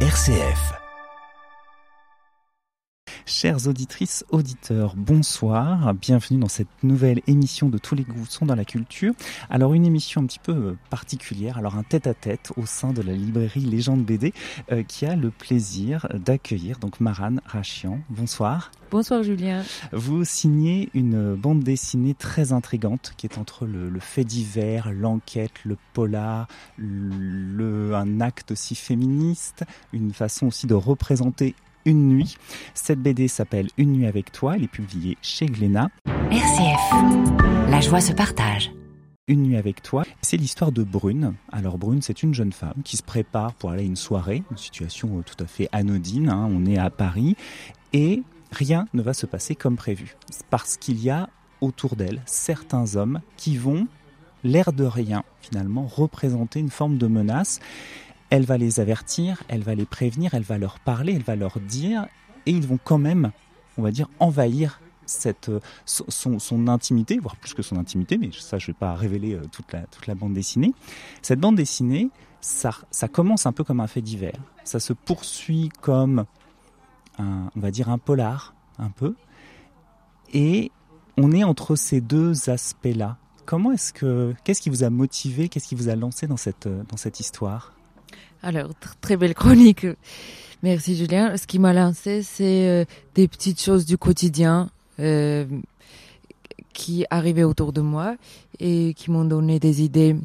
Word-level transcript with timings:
RCF. 0.00 0.85
Chères 3.28 3.66
auditrices, 3.66 4.24
auditeurs, 4.30 4.94
bonsoir. 4.96 5.92
Bienvenue 5.94 6.38
dans 6.38 6.48
cette 6.48 6.68
nouvelle 6.84 7.22
émission 7.26 7.68
de 7.68 7.76
Tous 7.76 7.96
les 7.96 8.04
goûts 8.04 8.24
sont 8.24 8.46
dans 8.46 8.54
la 8.54 8.64
culture. 8.64 9.14
Alors 9.50 9.74
une 9.74 9.84
émission 9.84 10.20
un 10.22 10.26
petit 10.26 10.38
peu 10.38 10.52
euh, 10.52 10.78
particulière, 10.90 11.58
alors 11.58 11.74
un 11.74 11.82
tête-à-tête 11.82 12.52
au 12.56 12.66
sein 12.66 12.92
de 12.92 13.02
la 13.02 13.14
librairie 13.14 13.62
Légende 13.62 14.04
BD 14.04 14.32
euh, 14.70 14.84
qui 14.84 15.06
a 15.06 15.16
le 15.16 15.32
plaisir 15.32 16.06
d'accueillir 16.14 16.78
donc 16.78 17.00
Maran 17.00 17.34
Rachian. 17.44 17.98
Bonsoir. 18.10 18.70
Bonsoir 18.92 19.24
Julien. 19.24 19.64
Vous 19.90 20.24
signez 20.24 20.88
une 20.94 21.34
bande 21.34 21.64
dessinée 21.64 22.14
très 22.14 22.52
intrigante 22.52 23.12
qui 23.16 23.26
est 23.26 23.38
entre 23.38 23.66
le, 23.66 23.90
le 23.90 24.00
fait 24.00 24.22
divers, 24.22 24.92
l'enquête, 24.92 25.64
le 25.64 25.76
polar, 25.94 26.46
le, 26.78 27.92
un 27.96 28.20
acte 28.20 28.52
aussi 28.52 28.76
féministe, 28.76 29.64
une 29.92 30.12
façon 30.12 30.46
aussi 30.46 30.68
de 30.68 30.74
représenter 30.74 31.56
une 31.86 32.08
nuit. 32.08 32.36
Cette 32.74 33.00
BD 33.00 33.28
s'appelle 33.28 33.68
Une 33.78 33.92
nuit 33.92 34.06
avec 34.06 34.32
toi. 34.32 34.56
Elle 34.56 34.64
est 34.64 34.68
publiée 34.68 35.16
chez 35.22 35.46
Glénat. 35.46 35.88
RCF. 36.30 37.70
La 37.70 37.80
joie 37.80 38.00
se 38.00 38.12
partage. 38.12 38.72
Une 39.28 39.42
nuit 39.42 39.56
avec 39.56 39.82
toi, 39.82 40.04
c'est 40.22 40.36
l'histoire 40.36 40.70
de 40.70 40.84
Brune. 40.84 41.34
Alors 41.50 41.78
Brune, 41.78 42.00
c'est 42.00 42.22
une 42.22 42.32
jeune 42.32 42.52
femme 42.52 42.82
qui 42.84 42.96
se 42.96 43.02
prépare 43.02 43.54
pour 43.54 43.70
aller 43.70 43.82
à 43.82 43.86
une 43.86 43.96
soirée, 43.96 44.44
une 44.52 44.56
situation 44.56 45.22
tout 45.22 45.42
à 45.42 45.46
fait 45.46 45.68
anodine. 45.72 46.28
Hein. 46.28 46.48
On 46.52 46.64
est 46.64 46.78
à 46.78 46.90
Paris 46.90 47.34
et 47.92 48.22
rien 48.52 48.86
ne 48.94 49.02
va 49.02 49.14
se 49.14 49.26
passer 49.26 49.56
comme 49.56 49.76
prévu. 49.76 50.14
Parce 50.50 50.76
qu'il 50.76 51.02
y 51.02 51.10
a 51.10 51.28
autour 51.60 51.96
d'elle 51.96 52.22
certains 52.26 52.94
hommes 52.94 53.20
qui 53.36 53.56
vont, 53.56 53.88
l'air 54.44 54.72
de 54.72 54.84
rien, 54.84 55.24
finalement, 55.40 55.86
représenter 55.86 56.60
une 56.60 56.70
forme 56.70 56.98
de 56.98 57.08
menace. 57.08 57.58
Elle 58.30 58.44
va 58.44 58.58
les 58.58 58.80
avertir, 58.80 59.42
elle 59.48 59.62
va 59.62 59.74
les 59.74 59.86
prévenir, 59.86 60.34
elle 60.34 60.42
va 60.42 60.58
leur 60.58 60.78
parler, 60.80 61.14
elle 61.14 61.22
va 61.22 61.36
leur 61.36 61.60
dire, 61.60 62.06
et 62.44 62.50
ils 62.50 62.66
vont 62.66 62.78
quand 62.82 62.98
même, 62.98 63.32
on 63.78 63.82
va 63.82 63.90
dire, 63.90 64.08
envahir 64.18 64.80
cette, 65.06 65.50
son, 65.84 66.38
son, 66.38 66.68
intimité, 66.68 67.18
voire 67.18 67.36
plus 67.36 67.54
que 67.54 67.62
son 67.62 67.76
intimité, 67.76 68.18
mais 68.18 68.30
ça 68.32 68.58
je 68.58 68.64
ne 68.64 68.66
vais 68.68 68.78
pas 68.78 68.94
révéler 68.94 69.38
toute 69.52 69.72
la, 69.72 69.82
toute 69.82 70.06
la 70.08 70.14
bande 70.14 70.34
dessinée. 70.34 70.74
Cette 71.22 71.38
bande 71.38 71.56
dessinée, 71.56 72.10
ça, 72.40 73.08
commence 73.08 73.46
un 73.46 73.52
peu 73.52 73.64
comme 73.64 73.80
un 73.80 73.86
fait 73.86 74.02
divers, 74.02 74.40
ça 74.64 74.80
se 74.80 74.92
poursuit 74.92 75.70
comme 75.80 76.24
un, 77.18 77.50
on 77.56 77.60
va 77.60 77.70
dire 77.70 77.88
un 77.88 77.98
polar, 77.98 78.54
un 78.78 78.90
peu, 78.90 79.14
et 80.32 80.70
on 81.16 81.32
est 81.32 81.44
entre 81.44 81.76
ces 81.76 82.00
deux 82.00 82.50
aspects-là. 82.50 83.16
Comment 83.46 83.72
est-ce 83.72 83.92
que, 83.92 84.34
qu'est-ce 84.44 84.60
qui 84.60 84.70
vous 84.70 84.82
a 84.82 84.90
motivé, 84.90 85.48
qu'est-ce 85.48 85.68
qui 85.68 85.76
vous 85.76 85.88
a 85.88 85.94
lancé 85.94 86.26
dans 86.26 86.36
cette, 86.36 86.68
dans 86.68 86.96
cette 86.96 87.20
histoire? 87.20 87.75
Alors, 88.42 88.70
très 89.00 89.16
belle 89.16 89.34
chronique. 89.34 89.86
Merci 90.62 90.96
Julien. 90.96 91.36
Ce 91.36 91.46
qui 91.46 91.58
m'a 91.58 91.72
lancé, 91.72 92.22
c'est 92.22 92.68
euh, 92.68 92.84
des 93.14 93.28
petites 93.28 93.60
choses 93.60 93.84
du 93.86 93.98
quotidien 93.98 94.70
euh, 95.00 95.44
qui 96.72 97.04
arrivaient 97.10 97.44
autour 97.44 97.72
de 97.72 97.80
moi 97.80 98.16
et 98.58 98.94
qui 98.94 99.10
m'ont 99.10 99.24
donné 99.24 99.58
des 99.58 99.82
idées 99.82 100.16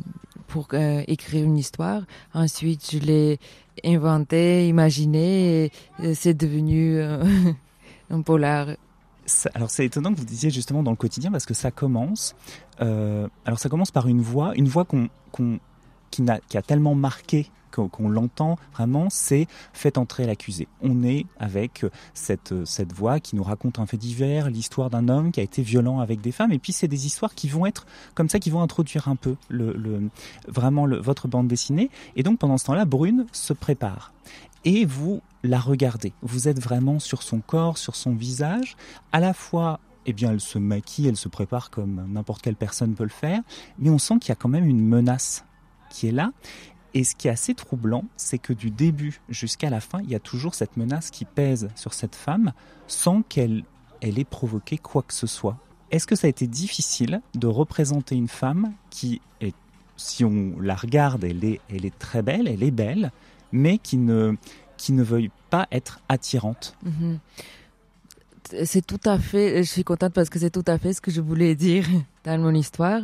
pour 0.47 0.67
euh, 0.73 1.03
écrire 1.07 1.45
une 1.45 1.57
histoire. 1.57 2.03
Ensuite, 2.33 2.89
je 2.91 2.99
l'ai 2.99 3.39
inventé, 3.83 4.67
imaginé 4.67 5.71
et 6.01 6.13
c'est 6.13 6.33
devenu 6.33 7.01
un 8.09 8.21
polar. 8.21 8.67
Alors 9.53 9.69
c'est 9.69 9.85
étonnant 9.85 10.13
que 10.13 10.19
vous 10.19 10.25
disiez 10.25 10.49
justement 10.49 10.83
dans 10.83 10.91
le 10.91 10.97
quotidien 10.97 11.31
parce 11.31 11.45
que 11.45 11.53
ça 11.53 11.71
commence. 11.71 12.35
Alors 12.79 13.59
ça 13.59 13.69
commence 13.69 13.91
par 13.91 14.07
une 14.07 14.21
voix, 14.21 14.53
une 14.55 14.67
voix 14.67 14.85
qu'on 14.85 15.59
qui, 16.11 16.23
a 16.29 16.61
tellement 16.61 16.95
marqué 16.95 17.49
qu'on 17.71 18.09
l'entend 18.09 18.57
vraiment, 18.73 19.07
c'est 19.09 19.47
Faites 19.73 19.97
entrer 19.97 20.25
l'accusé. 20.25 20.67
On 20.81 21.03
est 21.03 21.25
avec 21.39 21.85
cette, 22.13 22.53
voix 22.93 23.19
qui 23.19 23.35
nous 23.35 23.43
raconte 23.43 23.79
un 23.79 23.85
fait 23.85 23.97
divers, 23.97 24.49
l'histoire 24.49 24.89
d'un 24.89 25.07
homme 25.07 25.31
qui 25.31 25.39
a 25.39 25.43
été 25.43 25.61
violent 25.61 25.99
avec 25.99 26.21
des 26.21 26.31
femmes, 26.31 26.51
et 26.51 26.59
puis 26.59 26.73
c'est 26.73 26.87
des 26.87 27.05
histoires 27.05 27.33
qui 27.33 27.47
vont 27.47 27.65
être 27.65 27.85
comme 28.13 28.29
ça, 28.29 28.39
qui 28.39 28.49
vont 28.49 28.61
introduire 28.61 29.07
un 29.07 29.15
peu 29.15 29.35
le, 29.49 30.09
vraiment 30.47 30.87
votre 30.87 31.27
bande 31.27 31.47
dessinée. 31.47 31.89
Et 32.15 32.23
donc 32.23 32.39
pendant 32.39 32.57
ce 32.57 32.65
temps-là, 32.65 32.85
Brune 32.85 33.25
se 33.31 33.53
prépare. 33.53 34.13
Et 34.63 34.85
vous 34.85 35.21
la 35.43 35.59
regardez. 35.59 36.13
Vous 36.21 36.47
êtes 36.47 36.59
vraiment 36.59 36.99
sur 36.99 37.23
son 37.23 37.39
corps, 37.39 37.77
sur 37.77 37.95
son 37.95 38.13
visage, 38.13 38.75
à 39.11 39.19
la 39.19 39.33
fois 39.33 39.79
eh 40.07 40.13
bien, 40.13 40.31
elle 40.31 40.41
se 40.41 40.57
maquille, 40.57 41.07
elle 41.07 41.15
se 41.15 41.29
prépare 41.29 41.69
comme 41.69 42.07
n'importe 42.09 42.41
quelle 42.41 42.55
personne 42.55 42.95
peut 42.95 43.03
le 43.03 43.09
faire, 43.09 43.41
mais 43.77 43.91
on 43.91 43.99
sent 43.99 44.15
qu'il 44.19 44.29
y 44.29 44.31
a 44.31 44.35
quand 44.35 44.49
même 44.49 44.65
une 44.65 44.83
menace 44.83 45.45
qui 45.91 46.07
est 46.07 46.11
là. 46.11 46.31
Et 46.93 47.03
ce 47.03 47.15
qui 47.15 47.27
est 47.27 47.31
assez 47.31 47.53
troublant, 47.53 48.03
c'est 48.17 48.37
que 48.37 48.53
du 48.53 48.69
début 48.69 49.21
jusqu'à 49.29 49.69
la 49.69 49.79
fin, 49.79 50.01
il 50.01 50.09
y 50.09 50.15
a 50.15 50.19
toujours 50.19 50.55
cette 50.55 50.75
menace 50.75 51.09
qui 51.09 51.25
pèse 51.25 51.69
sur 51.75 51.93
cette 51.93 52.15
femme 52.15 52.51
sans 52.87 53.21
qu'elle 53.21 53.63
elle 54.01 54.19
ait 54.19 54.25
provoqué 54.25 54.77
quoi 54.77 55.03
que 55.03 55.13
ce 55.13 55.27
soit. 55.27 55.57
Est-ce 55.91 56.07
que 56.07 56.15
ça 56.15 56.27
a 56.27 56.29
été 56.29 56.47
difficile 56.47 57.21
de 57.35 57.47
représenter 57.47 58.15
une 58.15 58.27
femme 58.27 58.73
qui 58.89 59.21
est, 59.41 59.55
si 59.95 60.25
on 60.25 60.59
la 60.59 60.75
regarde, 60.75 61.23
elle 61.23 61.43
est, 61.45 61.61
elle 61.69 61.85
est 61.85 61.97
très 61.97 62.21
belle, 62.21 62.47
elle 62.47 62.63
est 62.63 62.71
belle, 62.71 63.11
mais 63.51 63.77
qui 63.77 63.97
ne, 63.97 64.35
qui 64.77 64.93
ne 64.93 65.03
veuille 65.03 65.29
pas 65.49 65.67
être 65.71 65.99
attirante? 66.09 66.75
Mm-hmm. 66.85 67.17
C'est 68.63 68.85
tout 68.85 68.99
à 69.05 69.17
fait, 69.17 69.63
je 69.63 69.69
suis 69.69 69.83
contente 69.83 70.13
parce 70.13 70.29
que 70.29 70.39
c'est 70.39 70.49
tout 70.49 70.63
à 70.67 70.77
fait 70.77 70.93
ce 70.93 71.01
que 71.01 71.11
je 71.11 71.21
voulais 71.21 71.55
dire 71.55 71.85
dans 72.25 72.39
mon 72.39 72.53
histoire. 72.53 73.01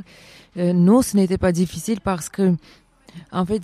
Euh, 0.58 0.74
non, 0.74 1.02
ce 1.02 1.16
n'était 1.16 1.38
pas 1.38 1.52
difficile 1.52 2.02
parce 2.02 2.30
que 2.30 2.56
en 3.31 3.46
fait, 3.46 3.62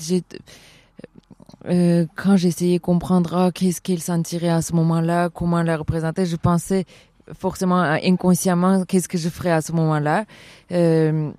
euh, 1.66 2.06
quand 2.16 2.38
j'essayais 2.38 2.78
de 2.78 2.82
comprendre 2.82 3.36
ah, 3.36 3.52
qu'est-ce 3.52 3.82
qu'elle 3.82 4.02
sentirait 4.02 4.50
à 4.50 4.62
ce 4.62 4.74
moment-là, 4.74 5.30
comment 5.30 5.62
la 5.62 5.78
représenter, 5.78 6.26
je 6.26 6.36
pensais 6.36 6.86
forcément 7.34 7.80
inconsciemment 7.82 8.84
qu'est-ce 8.86 9.08
que 9.08 9.18
je 9.18 9.30
ferais 9.30 9.52
à 9.52 9.62
ce 9.62 9.72
moment-là. 9.72 10.26
Euh, 10.72 11.32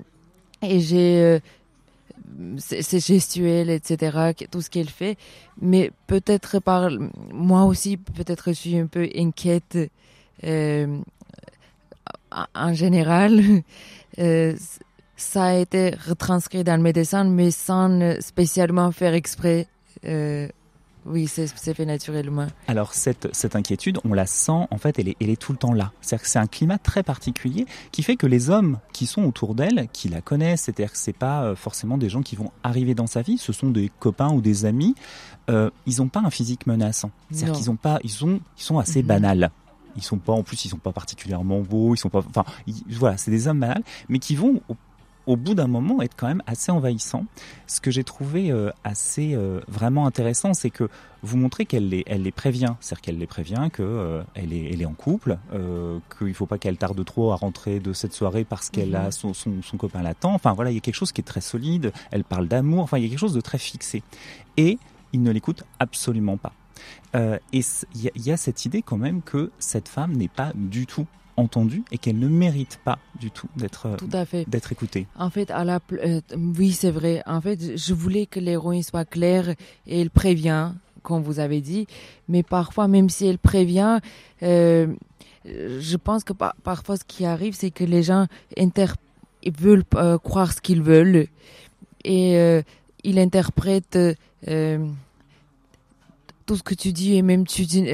et 0.62 0.81
j'ai 0.81 1.21
euh, 1.21 1.39
c'est 2.59 3.05
gestuel, 3.05 3.71
etc., 3.71 4.33
tout 4.51 4.61
ce 4.61 4.71
qu'elle 4.71 4.89
fait. 4.89 5.16
Mais 5.61 5.91
peut-être 6.06 6.59
par 6.59 6.91
moi 7.33 7.65
aussi, 7.65 7.97
peut-être 7.97 8.49
je 8.49 8.53
suis 8.53 8.78
un 8.78 8.87
peu 8.87 9.09
inquiète 9.16 9.77
euh, 9.77 9.87
en 12.55 12.75
général. 12.75 13.41
Euh, 14.21 14.55
ça 15.17 15.47
a 15.47 15.55
été 15.55 15.93
retranscrit 16.06 16.62
dans 16.62 16.81
mes 16.81 16.93
dessins, 16.93 17.25
mais 17.25 17.50
sans 17.50 18.21
spécialement 18.21 18.93
faire 18.93 19.12
exprès. 19.12 19.67
Euh, 20.05 20.47
oui, 21.05 21.27
c'est 21.27 21.49
fait 21.49 21.84
naturellement. 21.84 22.47
Alors 22.69 22.95
cette, 22.95 23.27
cette 23.34 23.56
inquiétude, 23.56 23.99
on 24.05 24.15
la 24.15 24.27
sent, 24.27 24.69
en 24.71 24.78
fait, 24.78 25.00
elle 25.00 25.09
est, 25.09 25.17
elle 25.21 25.31
est 25.31 25.41
tout 25.41 25.50
le 25.50 25.59
temps 25.59 25.72
là. 25.72 25.91
C'est-à-dire 26.00 26.22
que 26.22 26.28
c'est 26.28 26.39
un 26.39 26.47
climat 26.47 26.78
très 26.78 27.03
particulier 27.03 27.66
qui 27.91 28.05
fait 28.05 28.15
que 28.15 28.28
les 28.28 28.51
hommes 28.51 28.78
qui 28.93 29.06
sont 29.06 29.25
autour 29.25 29.56
d'elle, 29.56 29.89
qui 29.93 30.09
la 30.09 30.21
connaissent, 30.21 30.62
c'est-à-dire 30.62 30.93
que 30.93 30.99
c'est 30.99 31.12
pas 31.12 31.56
forcément 31.56 31.99
des 31.99 32.09
gens 32.09 32.22
qui 32.22 32.37
vont 32.37 32.53
arriver 32.62 32.95
dans 32.95 33.09
sa 33.09 33.22
vie, 33.22 33.37
ce 33.37 33.53
sont 33.53 33.71
des 33.71 33.91
copains 33.99 34.31
ou 34.31 34.41
des 34.41 34.65
amis, 34.65 34.95
euh, 35.51 35.71
ils 35.87 35.97
n'ont 35.99 36.09
pas 36.09 36.21
un 36.21 36.31
physique 36.31 36.69
menaçant. 36.69 37.11
C'est-à-dire 37.33 37.56
qu'ils 37.56 37.71
ont 37.72 37.77
pas, 37.77 37.99
ils 38.05 38.25
ont, 38.25 38.39
ils 38.59 38.62
sont 38.62 38.78
assez 38.78 39.03
-hmm. 39.03 39.06
banals. 39.06 39.51
Ils 39.97 40.03
sont 40.03 40.19
pas, 40.19 40.32
en 40.32 40.43
plus, 40.43 40.65
ils 40.65 40.69
sont 40.69 40.78
pas 40.78 40.93
particulièrement 40.93 41.60
beaux, 41.60 41.94
ils 41.94 41.99
sont 41.99 42.10
pas, 42.10 42.19
enfin, 42.28 42.44
ils, 42.66 42.82
voilà, 42.91 43.16
c'est 43.16 43.31
des 43.31 43.49
hommes 43.49 43.60
banals, 43.60 43.84
mais 44.09 44.19
qui 44.19 44.34
vont 44.37 44.60
au 44.69 44.77
au 45.27 45.37
bout 45.37 45.55
d'un 45.55 45.66
moment 45.66 46.03
être 46.03 46.15
quand 46.16 46.27
même 46.27 46.43
assez 46.47 46.71
envahissant. 46.71 47.25
Ce 47.66 47.81
que 47.81 47.91
j'ai 47.91 48.04
trouvé 48.04 48.50
euh, 48.50 48.71
assez 48.84 49.34
euh, 49.34 49.60
vraiment 49.69 50.06
intéressant, 50.06 50.54
c'est 50.54 50.71
que 50.71 50.88
vous 51.22 51.38
montrez 51.38 51.65
qu'elle 51.65 51.88
les, 51.88 52.03
elle 52.06 52.22
les 52.22 52.33
prévient, 52.33 52.75
c'est-à-dire 52.81 53.00
qu'elle 53.00 53.19
les 53.19 53.27
prévient 53.27 53.69
que 53.72 53.83
euh, 53.83 54.22
elle, 54.34 54.53
est, 54.53 54.72
elle 54.72 54.83
est 54.83 54.87
en 54.87 54.93
couple, 54.93 55.38
euh, 55.54 55.99
qu'il 56.19 56.28
ne 56.28 56.33
faut 56.34 56.47
pas 56.47 56.59
qu'elle 56.59 56.77
tarde 56.77 57.03
trop 57.04 57.33
à 57.33 57.37
rentrer 57.37 57.81
de 57.81 57.93
cette 57.94 58.12
soirée 58.12 58.44
parce 58.44 58.69
qu'elle 58.69 58.93
-hmm. 58.93 59.06
a 59.06 59.10
son, 59.10 59.33
son, 59.33 59.62
son 59.62 59.77
copain 59.78 60.03
l'attend. 60.03 60.34
Enfin 60.34 60.53
voilà, 60.53 60.71
il 60.71 60.75
y 60.75 60.78
a 60.78 60.81
quelque 60.81 60.94
chose 60.94 61.12
qui 61.12 61.22
est 61.22 61.25
très 61.25 61.41
solide. 61.41 61.93
Elle 62.10 62.25
parle 62.25 62.47
d'amour. 62.47 62.83
Enfin, 62.83 62.99
il 62.99 63.04
y 63.04 63.06
a 63.06 63.09
quelque 63.09 63.19
chose 63.27 63.34
de 63.34 63.41
très 63.41 63.59
fixé. 63.59 64.03
Et 64.56 64.78
il 65.12 65.22
ne 65.22 65.31
l'écoute 65.31 65.65
absolument 65.78 66.36
pas. 66.36 66.53
Euh, 67.15 67.38
et 67.53 67.60
il 67.94 68.10
y, 68.16 68.28
y, 68.28 68.32
a 68.32 68.36
cette 68.36 68.65
idée 68.65 68.82
quand 68.82 68.97
même 68.97 69.22
que 69.22 69.50
cette 69.59 69.88
femme 69.88 70.12
n'est 70.12 70.28
pas 70.28 70.53
du 70.54 70.86
tout 70.86 71.06
entendue 71.36 71.82
et 71.91 71.98
qu'elle 71.98 72.18
ne 72.18 72.28
mérite 72.28 72.78
pas 72.84 72.98
du 73.18 73.30
tout 73.30 73.48
d'être 73.56 73.97
d'être 74.47 74.72
écoutée. 74.72 75.06
En 75.16 75.30
fait, 75.30 75.50
à 75.50 75.65
la 75.65 75.80
euh, 75.92 76.21
oui, 76.36 76.72
c'est 76.72 76.91
vrai. 76.91 77.22
En 77.26 77.41
fait, 77.41 77.76
je 77.76 77.94
voulais 77.94 78.26
que 78.26 78.41
l'héroïne 78.41 78.82
soit 78.82 79.04
claire 79.04 79.48
et 79.86 80.00
elle 80.00 80.10
prévient, 80.10 80.72
comme 81.03 81.22
vous 81.22 81.41
avez 81.41 81.60
dit, 81.60 81.86
mais 82.28 82.42
parfois 82.42 82.88
même 82.88 83.09
si 83.09 83.26
elle 83.26 83.38
prévient 83.38 84.00
euh, 85.47 85.80
je 85.80 85.97
pense 85.97 86.24
que 86.24 86.32
par, 86.32 86.54
parfois 86.62 86.97
ce 86.97 87.04
qui 87.04 87.26
arrive 87.26 87.54
c'est 87.54 87.71
que 87.71 87.84
les 87.84 88.03
gens 88.03 88.26
veulent 89.59 89.84
euh, 89.94 90.18
croire 90.18 90.53
ce 90.53 90.60
qu'ils 90.60 90.82
veulent 90.82 91.26
et 92.04 92.38
euh, 92.38 92.62
ils 93.03 93.18
interprètent 93.18 93.98
tout 96.47 96.57
ce 96.57 96.63
que 96.63 96.75
tu 96.75 96.93
dis 96.93 97.17
et 97.17 97.23
même 97.23 97.47
tu 97.47 97.65
dis 97.65 97.87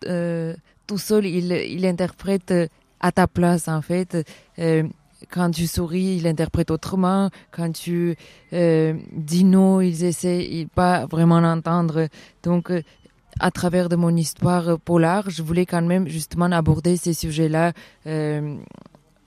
tout 0.00 0.98
seul, 0.98 1.26
il, 1.26 1.52
il 1.52 1.86
interprète 1.86 2.52
à 3.00 3.12
ta 3.12 3.26
place, 3.26 3.68
en 3.68 3.82
fait. 3.82 4.26
Euh, 4.58 4.82
quand 5.30 5.50
tu 5.50 5.66
souris, 5.66 6.16
ils 6.16 6.26
interprètent 6.26 6.70
autrement. 6.70 7.30
Quand 7.50 7.72
tu 7.72 8.16
euh, 8.52 8.94
dis 9.12 9.44
non, 9.44 9.80
ils 9.80 10.04
essaient 10.04 10.66
pas 10.74 11.06
vraiment 11.06 11.40
d'entendre. 11.40 12.08
Donc, 12.42 12.70
euh, 12.70 12.82
à 13.38 13.50
travers 13.50 13.88
de 13.88 13.96
mon 13.96 14.14
histoire 14.16 14.78
polar, 14.78 15.30
je 15.30 15.42
voulais 15.42 15.66
quand 15.66 15.82
même 15.82 16.08
justement 16.08 16.46
aborder 16.46 16.96
ces 16.96 17.14
sujets-là, 17.14 17.72
euh, 18.06 18.56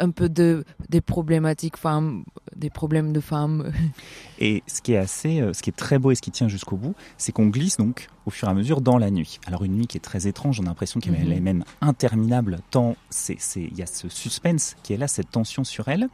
un 0.04 0.12
peu 0.12 0.30
de 0.30 0.64
des 0.90 1.02
problématiques 1.02 1.78
femmes, 1.78 2.24
des 2.56 2.70
problèmes 2.70 3.14
de 3.14 3.20
femmes. 3.20 3.72
Et 4.40 4.62
ce 4.68 4.82
qui 4.82 4.94
est 4.94 4.98
assez, 4.98 5.40
euh, 5.42 5.54
ce 5.54 5.62
qui 5.64 5.70
est 5.70 5.76
très 5.76 5.98
beau 6.00 6.12
et 6.12 6.16
ce 6.16 6.22
qui 6.22 6.32
tient 6.32 6.48
jusqu'au 6.50 6.76
bout, 6.76 6.96
c'est 7.18 7.32
qu'on 7.32 7.48
glisse 7.48 7.78
donc 7.78 8.08
au 8.26 8.30
fur 8.30 8.48
et 8.48 8.52
à 8.52 8.54
mesure 8.54 8.82
dans 8.82 8.98
la 8.98 9.10
nuit. 9.12 9.40
Alors 9.46 9.64
une 9.64 9.74
nuit 9.74 9.88
qui 9.88 9.98
est 9.98 10.02
très 10.02 10.28
étrange, 10.28 10.60
on 10.60 10.64
a 10.64 10.68
l'impression 10.68 11.00
qu'elle 11.00 11.14
Mhm. 11.14 11.32
est 11.32 11.40
même 11.40 11.64
interminable, 11.82 12.60
tant 12.72 12.96
c'est, 13.10 13.36
c'est, 13.40 13.62
il 13.64 13.78
y 13.78 13.82
a 13.82 13.86
ce 13.86 14.10
suspense 14.10 14.76
qui 14.84 14.94
est 14.94 14.98
là, 14.98 15.08
cette 15.08 15.30
tension 15.32 15.64
sur 15.64 15.88
elle. 15.88 16.08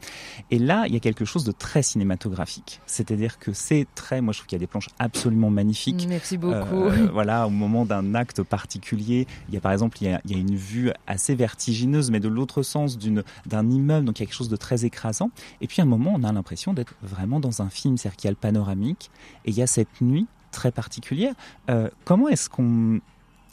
Et 0.50 0.58
là, 0.58 0.84
il 0.86 0.92
y 0.94 0.96
a 0.96 1.00
quelque 1.00 1.24
chose 1.24 1.44
de 1.44 1.52
très 1.52 1.82
cinématographique. 1.82 2.80
C'est-à-dire 2.86 3.38
que 3.38 3.52
c'est 3.52 3.86
très, 3.94 4.20
moi 4.20 4.32
je 4.32 4.38
trouve 4.38 4.46
qu'il 4.48 4.56
y 4.56 4.60
a 4.60 4.64
des 4.64 4.66
planches 4.66 4.90
absolument 4.98 5.50
magnifiques. 5.50 6.06
Merci 6.08 6.36
beaucoup. 6.36 6.54
Euh, 6.84 7.08
voilà, 7.12 7.46
au 7.46 7.50
moment 7.50 7.84
d'un 7.84 8.14
acte 8.14 8.42
particulier, 8.42 9.26
il 9.48 9.54
y 9.54 9.56
a 9.56 9.60
par 9.60 9.72
exemple 9.72 9.98
il 10.00 10.10
y 10.10 10.12
a, 10.12 10.20
il 10.24 10.32
y 10.32 10.34
a 10.34 10.38
une 10.38 10.54
vue 10.56 10.90
assez 11.06 11.34
vertigineuse, 11.34 12.10
mais 12.10 12.20
de 12.20 12.28
l'autre 12.28 12.62
sens 12.62 12.98
d'une 12.98 13.22
d'un 13.46 13.70
donc 13.80 14.18
il 14.18 14.22
y 14.22 14.24
a 14.24 14.26
quelque 14.26 14.34
chose 14.34 14.48
de 14.48 14.56
très 14.56 14.84
écrasant. 14.84 15.30
Et 15.60 15.66
puis 15.66 15.80
à 15.80 15.84
un 15.84 15.88
moment, 15.88 16.12
on 16.14 16.24
a 16.24 16.32
l'impression 16.32 16.72
d'être 16.72 16.94
vraiment 17.02 17.40
dans 17.40 17.62
un 17.62 17.70
film, 17.70 17.96
c'est-à-dire 17.96 18.16
qu'il 18.16 18.28
y 18.28 18.28
a 18.28 18.32
le 18.32 18.36
panoramique 18.36 19.10
et 19.44 19.50
il 19.50 19.56
y 19.56 19.62
a 19.62 19.66
cette 19.66 20.00
nuit 20.00 20.26
très 20.52 20.70
particulière. 20.70 21.34
Euh, 21.68 21.88
comment 22.04 22.28
est-ce 22.28 22.48
qu'on 22.48 23.00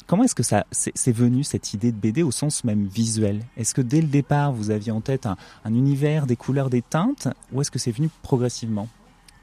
Comment 0.05 0.23
est-ce 0.23 0.35
que 0.35 0.43
ça 0.43 0.65
c'est 0.71 1.11
venu 1.11 1.43
cette 1.43 1.73
idée 1.73 1.91
de 1.91 1.97
BD 1.97 2.23
au 2.23 2.31
sens 2.31 2.63
même 2.63 2.87
visuel? 2.87 3.43
Est-ce 3.57 3.73
que 3.73 3.81
dès 3.81 3.99
le 3.99 4.07
départ 4.07 4.53
vous 4.53 4.71
aviez 4.71 4.93
en 4.93 5.01
tête 5.01 5.25
un, 5.25 5.35
un 5.65 5.73
univers, 5.73 6.27
des 6.27 6.37
couleurs, 6.37 6.69
des 6.69 6.81
teintes, 6.81 7.27
ou 7.51 7.59
est-ce 7.59 7.71
que 7.71 7.77
c'est 7.77 7.91
venu 7.91 8.09
progressivement? 8.21 8.87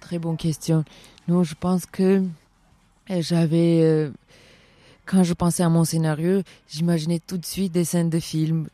Très 0.01 0.19
bonne 0.19 0.39
question. 0.39 0.85
Non, 1.29 1.45
je 1.45 1.55
pense 1.55 1.85
que 1.85 2.23
euh, 3.11 3.23
j'avais, 3.23 3.81
euh, 3.83 4.11
quand 5.07 5.23
je 5.23 5.35
pensais 5.35 5.63
à 5.63 5.69
mon 5.69 5.85
scénario, 5.85 6.43
j'imaginais 6.69 7.21
tout 7.27 7.39
de 7.39 7.45
suite 7.45 7.73
des 7.73 7.85
scènes 7.85 8.11
de 8.11 8.21
film. 8.21 8.69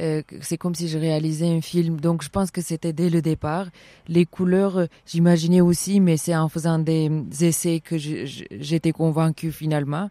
Euh, 0.00 0.22
c'est 0.40 0.56
comme 0.56 0.74
si 0.74 0.88
je 0.88 0.98
réalisais 0.98 1.48
un 1.48 1.60
film. 1.60 2.00
Donc, 2.00 2.22
je 2.22 2.28
pense 2.28 2.50
que 2.50 2.60
c'était 2.60 2.92
dès 2.92 3.10
le 3.10 3.22
départ. 3.22 3.66
Les 4.08 4.24
couleurs, 4.24 4.78
euh, 4.78 4.86
j'imaginais 5.06 5.60
aussi, 5.60 6.00
mais 6.00 6.16
c'est 6.16 6.34
en 6.34 6.48
faisant 6.48 6.78
des, 6.78 7.08
des 7.08 7.44
essais 7.46 7.80
que 7.80 7.96
j'étais 7.98 8.92
convaincue 8.92 9.52
finalement. 9.52 10.08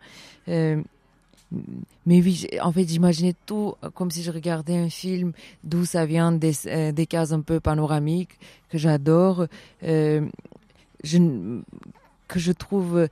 Euh, 0.47 0.81
mais 2.05 2.21
oui, 2.21 2.47
en 2.61 2.71
fait, 2.71 2.87
j'imaginais 2.87 3.33
tout 3.47 3.73
comme 3.95 4.11
si 4.11 4.21
je 4.21 4.29
regardais 4.29 4.77
un 4.77 4.89
film, 4.89 5.31
d'où 5.63 5.83
ça 5.83 6.05
vient, 6.05 6.31
des, 6.31 6.53
des 6.93 7.05
cases 7.07 7.31
un 7.31 7.41
peu 7.41 7.59
panoramiques 7.59 8.37
que 8.69 8.77
j'adore. 8.77 9.47
Que 9.81 10.29
je 11.03 12.51
trouve 12.51 13.07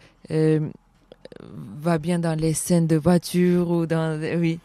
va 1.81 1.97
bien 1.97 2.19
dans 2.19 2.37
les 2.39 2.53
scènes 2.53 2.87
de 2.87 2.95
voiture 2.95 3.69
ou 3.71 3.85
dans 3.85 4.19
oui 4.39 4.59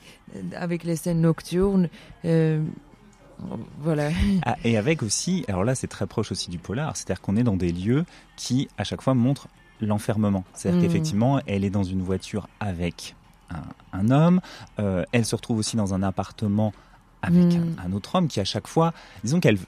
avec 0.56 0.84
les 0.84 0.96
scènes 0.96 1.20
nocturnes 1.20 1.88
euh, 2.24 2.62
voilà 3.80 4.10
Ah, 4.46 4.56
et 4.64 4.76
avec 4.76 5.02
aussi, 5.02 5.44
alors 5.48 5.64
là 5.64 5.74
c'est 5.74 5.88
très 5.88 6.06
proche 6.06 6.30
aussi 6.30 6.48
du 6.50 6.58
polar, 6.58 6.96
c'est-à-dire 6.96 7.20
qu'on 7.20 7.36
est 7.36 7.42
dans 7.42 7.56
des 7.56 7.72
lieux 7.72 8.04
qui 8.36 8.68
à 8.78 8.84
chaque 8.84 9.02
fois 9.02 9.14
montrent 9.14 9.48
l'enfermement. 9.80 10.44
C'est-à-dire 10.54 10.80
Mm. 10.80 10.84
qu'effectivement 10.84 11.40
elle 11.46 11.64
est 11.64 11.70
dans 11.70 11.82
une 11.82 12.02
voiture 12.02 12.48
avec 12.60 13.16
un, 13.50 13.62
un 13.98 14.10
homme, 14.10 14.40
euh, 14.78 15.04
elle 15.12 15.24
se 15.24 15.34
retrouve 15.34 15.58
aussi 15.58 15.76
dans 15.76 15.92
un 15.92 16.02
appartement 16.02 16.72
avec 17.20 17.44
Mm. 17.54 17.74
un, 17.78 17.86
un 17.88 17.92
autre 17.92 18.14
homme 18.14 18.28
qui 18.28 18.38
à 18.40 18.44
chaque 18.44 18.68
fois, 18.68 18.92
disons 19.24 19.40
qu'elle 19.40 19.58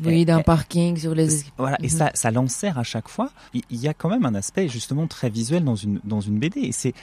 oui 0.00 0.20
Eh, 0.20 0.24
d'un 0.24 0.40
eh, 0.40 0.42
parking 0.44 0.96
sur 0.96 1.14
les 1.14 1.28
voilà, 1.56 1.76
et 1.80 1.84
Mhm. 1.84 1.88
ça, 1.88 2.10
ça 2.14 2.30
l'enserre 2.30 2.78
à 2.78 2.82
chaque 2.84 3.08
fois. 3.08 3.30
Il 3.54 3.62
y 3.70 3.88
a 3.88 3.94
quand 3.94 4.08
même 4.08 4.24
un 4.26 4.34
aspect 4.34 4.68
justement 4.68 5.06
très 5.06 5.28
visuel 5.30 5.64
dans 5.64 5.76
une, 5.76 6.00
dans 6.04 6.20
une 6.20 6.38
BD. 6.38 6.60
Et 6.60 6.72
c'est, 6.72 6.94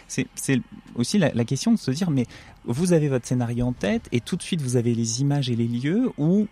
aussi 0.95 1.17
la, 1.17 1.31
la 1.33 1.43
question 1.45 1.71
de 1.71 1.77
se 1.77 1.91
dire, 1.91 2.09
mais 2.09 2.25
vous 2.65 2.93
avez 2.93 3.09
votre 3.09 3.27
scénario 3.27 3.65
en 3.65 3.73
tête 3.73 4.07
et 4.11 4.21
tout 4.21 4.35
de 4.37 4.41
suite 4.43 4.61
vous 4.61 4.75
avez 4.77 4.95
les 4.95 5.21
images 5.21 5.49
et 5.49 5.55
les 5.55 5.67
lieux 5.67 6.09
où 6.17 6.47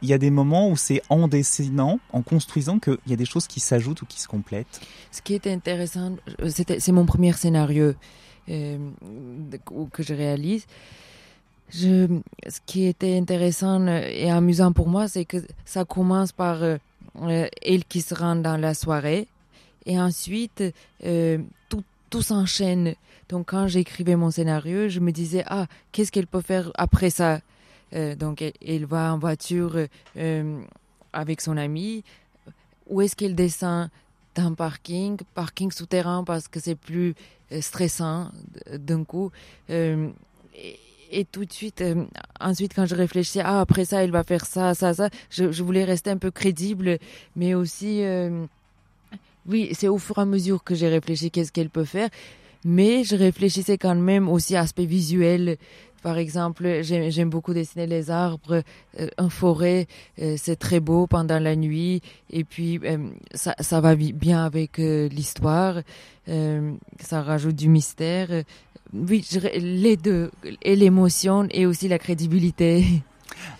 il 0.00 0.08
y 0.08 0.12
a 0.12 0.18
des 0.18 0.30
moments 0.30 0.70
où 0.70 0.76
c'est 0.76 1.02
en 1.10 1.26
dessinant, 1.26 1.98
en 2.12 2.22
construisant 2.22 2.78
qu'il 2.78 2.98
y 3.08 3.12
a 3.12 3.16
des 3.16 3.24
choses 3.24 3.48
qui 3.48 3.58
s'ajoutent 3.60 4.02
ou 4.02 4.06
qui 4.06 4.20
se 4.20 4.28
complètent. 4.28 4.80
ce 5.10 5.20
qui 5.22 5.34
était 5.34 5.50
intéressant 5.52 6.16
euh, 6.40 6.48
c'est 6.50 6.92
mon 6.92 7.04
premier 7.04 7.32
scénario 7.32 7.94
euh, 8.48 8.78
que 9.92 10.02
je 10.04 10.14
réalise 10.14 10.66
ce 11.70 12.60
qui 12.66 12.86
était 12.86 13.16
intéressant 13.16 13.86
euh, 13.86 14.02
et 14.08 14.30
amusant 14.30 14.72
pour 14.72 14.88
moi, 14.88 15.08
c'est 15.08 15.24
que 15.24 15.38
ça 15.64 15.84
commence 15.84 16.32
par 16.32 16.62
euh, 16.62 16.76
euh, 17.22 17.46
elle 17.62 17.84
qui 17.84 18.00
se 18.00 18.14
rend 18.14 18.36
dans 18.36 18.56
la 18.56 18.74
soirée 18.74 19.26
et 19.86 20.00
ensuite 20.00 20.62
tout, 22.10 22.22
s'enchaîne. 22.22 22.94
Donc 23.28 23.50
quand 23.50 23.66
j'écrivais 23.66 24.16
mon 24.16 24.30
scénario, 24.30 24.88
je 24.88 25.00
me 25.00 25.12
disais 25.12 25.44
ah 25.46 25.66
qu'est-ce 25.92 26.10
qu'elle 26.10 26.26
peut 26.26 26.40
faire 26.40 26.70
après 26.74 27.10
ça? 27.10 27.40
Donc 27.92 28.42
elle, 28.42 28.84
va 28.86 29.14
en 29.14 29.18
voiture 29.18 29.78
avec 31.12 31.40
son 31.40 31.56
ami. 31.56 32.02
Où 32.88 33.02
est-ce 33.02 33.14
qu'elle 33.16 33.34
descend? 33.34 33.88
D'un 34.34 34.52
parking, 34.54 35.18
parking 35.34 35.72
souterrain 35.72 36.22
parce 36.22 36.48
que 36.48 36.60
c'est 36.60 36.76
plus 36.76 37.14
stressant 37.60 38.30
d'un 38.72 39.04
coup. 39.04 39.32
Et 41.10 41.24
tout 41.24 41.44
de 41.44 41.52
suite, 41.52 41.80
euh, 41.80 42.04
ensuite, 42.40 42.72
quand 42.74 42.86
je 42.86 42.94
réfléchissais, 42.94 43.40
ah, 43.44 43.60
après 43.60 43.84
ça, 43.84 44.04
il 44.04 44.10
va 44.10 44.24
faire 44.24 44.44
ça, 44.44 44.74
ça, 44.74 44.94
ça, 44.94 45.08
je, 45.30 45.62
voulais 45.62 45.84
rester 45.84 46.10
un 46.10 46.16
peu 46.16 46.30
crédible, 46.30 46.98
mais 47.36 47.54
aussi, 47.54 48.02
euh, 48.02 48.44
oui, 49.48 49.70
c'est 49.72 49.88
au 49.88 49.98
fur 49.98 50.18
et 50.18 50.22
à 50.22 50.24
mesure 50.24 50.62
que 50.64 50.74
j'ai 50.74 50.88
réfléchi 50.88 51.30
qu'est-ce 51.30 51.52
qu'elle 51.52 51.70
peut 51.70 51.84
faire, 51.84 52.08
mais 52.64 53.04
je 53.04 53.16
réfléchissais 53.16 53.78
quand 53.78 53.94
même 53.94 54.28
aussi 54.28 54.56
à 54.56 54.60
aspect 54.60 54.86
visuel. 54.86 55.56
Par 56.02 56.16
exemple, 56.16 56.80
j'aime 56.82 57.28
beaucoup 57.28 57.52
dessiner 57.52 57.86
les 57.88 58.10
arbres, 58.10 58.62
euh, 59.00 59.08
en 59.18 59.28
forêt, 59.28 59.88
euh, 60.22 60.36
c'est 60.38 60.56
très 60.56 60.78
beau 60.78 61.08
pendant 61.08 61.40
la 61.40 61.56
nuit, 61.56 62.02
et 62.30 62.44
puis 62.44 62.80
ça, 63.34 63.54
ça 63.58 63.80
va 63.80 63.96
bi- 63.96 64.12
bien 64.12 64.44
avec 64.44 64.78
l'histoire, 64.78 65.80
ça 67.00 67.22
rajoute 67.22 67.56
du 67.56 67.68
mystère. 67.68 68.28
Oui, 68.92 69.26
les 69.54 69.96
deux, 69.96 70.30
et 70.62 70.76
l'émotion 70.76 71.46
et 71.50 71.66
aussi 71.66 71.88
la 71.88 71.98
crédibilité. 71.98 73.02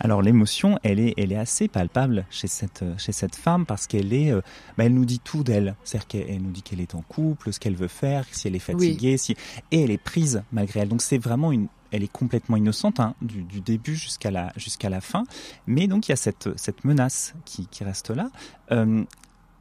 Alors 0.00 0.22
l'émotion, 0.22 0.78
elle 0.82 0.98
est, 0.98 1.14
elle 1.16 1.32
est 1.32 1.36
assez 1.36 1.68
palpable 1.68 2.24
chez 2.30 2.46
cette, 2.46 2.82
euh, 2.82 2.94
chez 2.96 3.12
cette 3.12 3.36
femme 3.36 3.66
parce 3.66 3.86
qu'elle 3.86 4.12
est, 4.12 4.32
euh, 4.32 4.40
bah, 4.76 4.84
elle 4.84 4.94
nous 4.94 5.04
dit 5.04 5.20
tout 5.20 5.44
d'elle. 5.44 5.76
C'est-à-dire 5.84 6.06
qu'elle 6.08 6.30
elle 6.30 6.42
nous 6.42 6.50
dit 6.50 6.62
qu'elle 6.62 6.80
est 6.80 6.94
en 6.94 7.02
couple, 7.02 7.52
ce 7.52 7.60
qu'elle 7.60 7.76
veut 7.76 7.88
faire, 7.88 8.24
si 8.32 8.48
elle 8.48 8.56
est 8.56 8.60
fatiguée, 8.60 9.18
si 9.18 9.36
et 9.70 9.82
elle 9.82 9.90
est 9.90 10.02
prise 10.02 10.42
malgré 10.52 10.80
elle. 10.80 10.88
Donc 10.88 11.02
c'est 11.02 11.18
vraiment 11.18 11.52
une, 11.52 11.68
elle 11.90 12.02
est 12.02 12.12
complètement 12.12 12.56
innocente 12.56 12.98
hein, 12.98 13.14
du, 13.22 13.42
du 13.42 13.60
début 13.60 13.94
jusqu'à 13.94 14.30
la, 14.30 14.52
jusqu'à 14.56 14.88
la 14.88 15.00
fin. 15.00 15.24
Mais 15.66 15.86
donc 15.86 16.08
il 16.08 16.12
y 16.12 16.14
a 16.14 16.16
cette, 16.16 16.48
cette 16.56 16.84
menace 16.84 17.34
qui, 17.44 17.66
qui 17.66 17.84
reste 17.84 18.10
là. 18.10 18.30
Euh, 18.72 19.04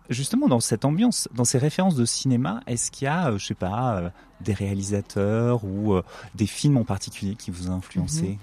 Justement, 0.10 0.48
dans 0.48 0.62
cette 0.62 0.86
ambiance, 0.86 1.28
dans 1.36 1.44
ces 1.44 1.58
références 1.58 1.96
de 1.96 2.06
cinéma, 2.06 2.62
est-ce 2.66 2.92
qu'il 2.92 3.08
y 3.08 3.10
a, 3.10 3.28
euh, 3.28 3.38
je 3.38 3.48
sais 3.48 3.54
pas, 3.56 4.14
des 4.42 4.54
réalisateurs 4.54 5.64
ou 5.64 5.94
euh, 5.94 6.04
des 6.36 6.48
films 6.48 6.78
en 6.78 6.84
particulier 6.84 7.36
qui 7.36 7.52
vous 7.52 7.70
ont 7.70 7.76
influencé 7.76 8.38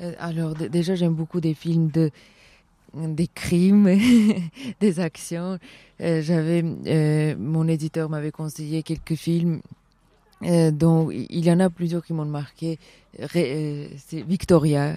Euh, 0.00 0.12
Alors 0.18 0.54
déjà, 0.54 0.94
j'aime 0.94 1.14
beaucoup 1.14 1.40
des 1.40 1.54
films 1.54 1.88
de 1.90 2.10
des 2.94 3.28
crimes, 3.28 3.88
des 4.80 4.98
actions. 5.00 5.58
Euh, 6.00 6.22
J'avais 6.22 6.62
mon 7.38 7.68
éditeur 7.68 8.08
m'avait 8.08 8.32
conseillé 8.32 8.82
quelques 8.82 9.14
films. 9.14 9.60
Dont 10.42 11.10
il 11.10 11.44
y 11.44 11.52
en 11.52 11.60
a 11.60 11.68
plusieurs 11.68 12.02
qui 12.02 12.14
m'ont 12.14 12.24
marqué. 12.24 12.78
C'est 13.34 14.22
Victoria, 14.26 14.96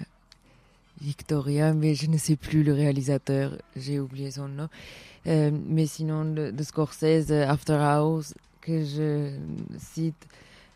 Victoria, 1.02 1.74
mais 1.74 1.94
je 1.94 2.06
ne 2.06 2.16
sais 2.16 2.36
plus 2.36 2.62
le 2.62 2.72
réalisateur. 2.72 3.58
J'ai 3.76 4.00
oublié 4.00 4.30
son 4.30 4.48
nom. 4.48 4.68
Mais 5.26 5.86
sinon, 5.86 6.24
de, 6.24 6.50
de 6.50 6.62
Scorsese, 6.62 7.30
After 7.30 7.74
Hours, 7.74 8.32
que 8.64 8.84
je 8.84 9.30
cite 9.78 10.26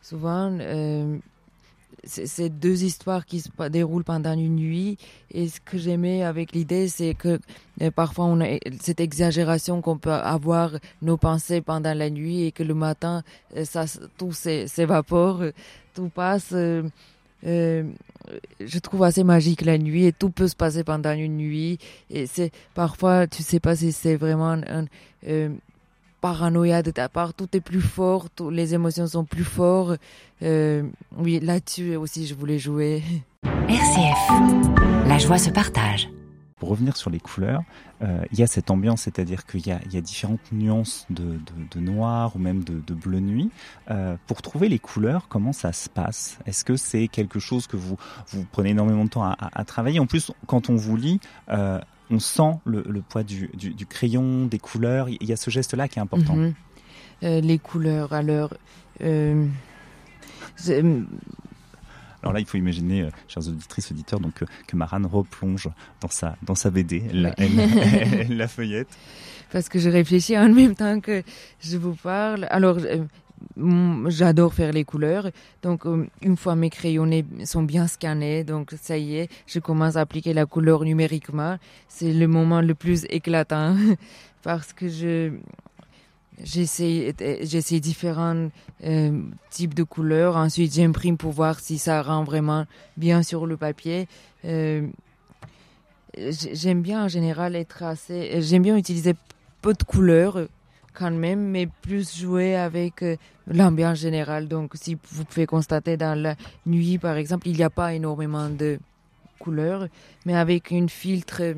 souvent. 0.03 0.57
euh, 0.61 1.19
c'est 2.05 2.49
deux 2.49 2.85
histoires 2.85 3.27
qui 3.27 3.41
se 3.41 3.49
déroulent 3.69 4.05
pendant 4.05 4.33
une 4.33 4.55
nuit. 4.57 4.99
Et 5.33 5.49
ce 5.49 5.61
que 5.61 5.79
j'aimais 5.79 6.23
avec 6.23 6.53
l'idée, 6.53 6.87
c'est 6.89 7.15
que 7.15 7.41
euh, 7.83 7.91
parfois 7.91 8.37
cette 8.81 9.01
exagération 9.01 9.81
qu'on 9.83 9.99
peut 9.99 10.13
avoir 10.13 10.73
nos 11.03 11.17
pensées 11.17 11.61
pendant 11.61 11.95
la 11.95 12.09
nuit 12.11 12.45
et 12.45 12.53
que 12.53 12.63
le 12.63 12.75
matin, 12.75 13.23
euh, 13.57 13.65
ça, 13.65 13.85
tout 14.17 14.33
s'é- 14.33 14.69
s'évapore, 14.69 15.43
tout 15.95 16.09
passe. 16.09 16.53
euh, 16.53 16.83
je 17.43 18.79
trouve 18.79 19.03
assez 19.05 19.25
magique 19.25 19.63
la 19.63 19.79
nuit 19.79 20.05
et 20.05 20.13
tout 20.13 20.31
peut 20.31 20.49
se 20.49 20.57
passer 20.57 20.85
pendant 20.85 21.13
une 21.13 21.37
nuit. 21.37 21.79
Et 22.11 22.27
c'est 22.27 22.53
parfois, 22.75 23.27
tu 23.27 23.43
sais 23.43 23.61
pas 23.61 23.75
si 23.75 23.93
c'est 23.93 24.17
vraiment 24.17 24.53
un, 24.53 24.85
paranoïa 26.21 26.83
de 26.83 26.91
ta 26.91 27.09
part, 27.09 27.35
tout 27.35 27.49
est 27.57 27.61
plus 27.61 27.81
fort, 27.81 28.29
tout- 28.31 28.51
les 28.51 28.75
émotions 28.75 29.07
sont 29.07 29.25
plus 29.25 29.45
fortes. 29.45 30.01
Euh, 30.43 30.83
oui, 31.17 31.41
là-dessus 31.41 31.97
aussi, 31.97 32.27
je 32.27 32.35
voulais 32.35 32.59
jouer. 32.59 33.03
RCF. 33.69 35.09
La 35.09 35.19
joie 35.19 35.39
se 35.39 35.51
partage. 35.51 36.09
pour 36.59 36.71
revenir 36.71 36.97
sur 36.97 37.09
les 37.09 37.21
couleurs, 37.21 37.63
euh, 38.03 38.21
il 38.33 38.39
y 38.41 38.43
a 38.43 38.49
cette 38.49 38.71
ambiance, 38.73 39.03
c'est-à-dire 39.03 39.47
qu'il 39.47 39.61
y, 39.61 39.69
y 39.69 39.97
a, 39.97 40.01
différentes 40.01 40.41
nuances 40.51 41.07
de, 41.09 41.23
de, 41.23 41.39
de 41.71 41.81
noir 41.81 42.35
ou 42.35 42.41
même 42.41 42.65
de, 42.65 42.81
de 42.85 42.95
bleu 42.95 43.21
nuit. 43.21 43.51
Euh, 43.93 44.17
pour 44.27 44.43
trouver 44.43 44.69
les 44.69 44.81
couleurs, 44.81 45.29
comment 45.29 45.53
ça 45.53 45.73
se 45.73 45.89
passe? 45.89 46.39
Est-ce 46.47 46.65
que 46.65 46.77
c'est 46.77 47.07
quelque 47.07 47.39
chose 47.39 47.69
que 47.69 47.77
vous, 47.77 47.97
vous 48.31 48.45
prenez 48.51 48.71
énormément 48.71 49.05
de 49.05 49.11
temps 49.11 49.23
à, 49.23 49.37
à, 49.39 49.61
à 49.61 49.65
travailler? 49.65 50.01
En 50.01 50.07
plus, 50.07 50.33
quand 50.49 50.69
on 50.69 50.75
vous 50.75 50.97
lit, 50.97 51.21
euh, 51.49 51.81
on 52.11 52.19
sent 52.19 52.53
le, 52.65 52.83
le 52.89 53.01
poids 53.03 53.23
du, 53.23 53.51
du, 53.55 53.75
du, 53.75 53.87
crayon, 53.87 54.47
des 54.47 54.59
couleurs. 54.59 55.09
Il 55.09 55.25
y 55.29 55.33
a 55.33 55.37
ce 55.37 55.51
geste-là 55.51 55.89
qui 55.89 55.99
est 55.99 56.03
important. 56.03 56.37
Mm 56.37 56.55
-hmm. 57.23 57.41
les 57.51 57.59
couleurs, 57.59 58.13
alors... 58.13 58.53
Alors 62.23 62.33
là, 62.33 62.41
il 62.41 62.47
faut 62.47 62.59
imaginer, 62.59 63.03
euh, 63.03 63.11
chers 63.29 63.47
auditrices, 63.47 63.93
auditeurs, 63.93 64.19
donc, 64.19 64.43
euh, 64.43 64.47
que 64.67 64.77
Maran 64.77 65.03
replonge 65.07 65.69
dans 66.01 66.09
sa, 66.09 66.37
dans 66.43 66.57
sa 66.57 66.71
BD, 66.71 67.05
elle, 67.11 67.33
elle, 67.39 67.61
elle, 68.31 68.37
la 68.37 68.49
feuillette. 68.49 68.89
Parce 69.53 69.69
que 69.69 69.79
je 69.79 69.89
réfléchis 69.89 70.37
en 70.37 70.49
même 70.49 70.75
temps 70.75 71.01
que 71.01 71.23
je 71.61 71.77
vous 71.77 71.95
parle. 71.95 72.47
Alors, 72.51 72.79
euh, 72.79 73.05
j'adore 74.09 74.55
faire 74.55 74.73
les 74.73 74.85
couleurs. 74.85 75.31
Donc, 75.63 75.85
une 76.23 76.37
fois 76.37 76.55
mes 76.55 76.71
crayonnés 76.71 77.25
sont 77.45 77.63
bien 77.63 77.87
scannés, 77.87 78.45
donc 78.45 78.75
ça 78.81 78.97
y 78.99 79.17
est, 79.17 79.31
je 79.47 79.59
commence 79.59 79.97
à 79.97 80.01
appliquer 80.01 80.35
la 80.35 80.47
couleur 80.47 80.85
numériquement. 80.85 81.59
C'est 81.89 82.13
le 82.13 82.29
moment 82.29 82.61
le 82.61 82.75
plus 82.75 83.05
éclatant 83.11 83.77
parce 84.43 84.73
que 84.73 84.89
je, 84.89 85.33
J'essaie, 86.45 87.15
j'essaie 87.43 87.81
différents 87.81 88.49
euh, 88.85 89.23
types 89.51 89.75
de 89.75 89.83
couleurs. 89.83 90.37
Ensuite, 90.37 90.73
j'imprime 90.73 91.17
pour 91.17 91.33
voir 91.33 91.59
si 91.59 91.79
ça 91.79 92.01
rend 92.01 92.23
vraiment 92.23 92.65
bien 92.97 93.25
sur 93.25 93.45
le 93.45 93.57
papier. 93.57 94.07
Euh, 94.45 94.87
j'aime 96.17 96.83
bien 96.83 97.05
en 97.05 97.09
général 97.09 97.57
être 97.57 97.83
assez. 97.83 98.41
J'aime 98.41 98.63
bien 98.63 98.77
utiliser 98.77 99.15
peu 99.63 99.73
de 99.73 99.83
couleurs 99.83 100.47
quand 100.99 101.11
même, 101.11 101.51
mais 101.51 101.69
plus 101.83 102.17
jouer 102.17 102.57
avec 102.57 103.03
euh, 103.03 103.17
l'ambiance 103.47 103.99
générale. 103.99 104.49
Donc, 104.49 104.73
si 104.75 104.97
vous 105.13 105.25
pouvez 105.25 105.47
constater 105.47 105.97
dans 105.97 106.21
la 106.21 106.35
nuit, 106.67 106.99
par 106.99 107.17
exemple, 107.17 107.47
il 107.49 107.57
n'y 107.57 107.63
a 107.63 107.71
pas 107.71 107.95
énormément 107.95 108.49
de 108.49 108.79
couleurs, 109.39 109.87
mais 110.27 110.35
avec 110.35 110.71
une 110.71 110.89
filtre 110.89 111.55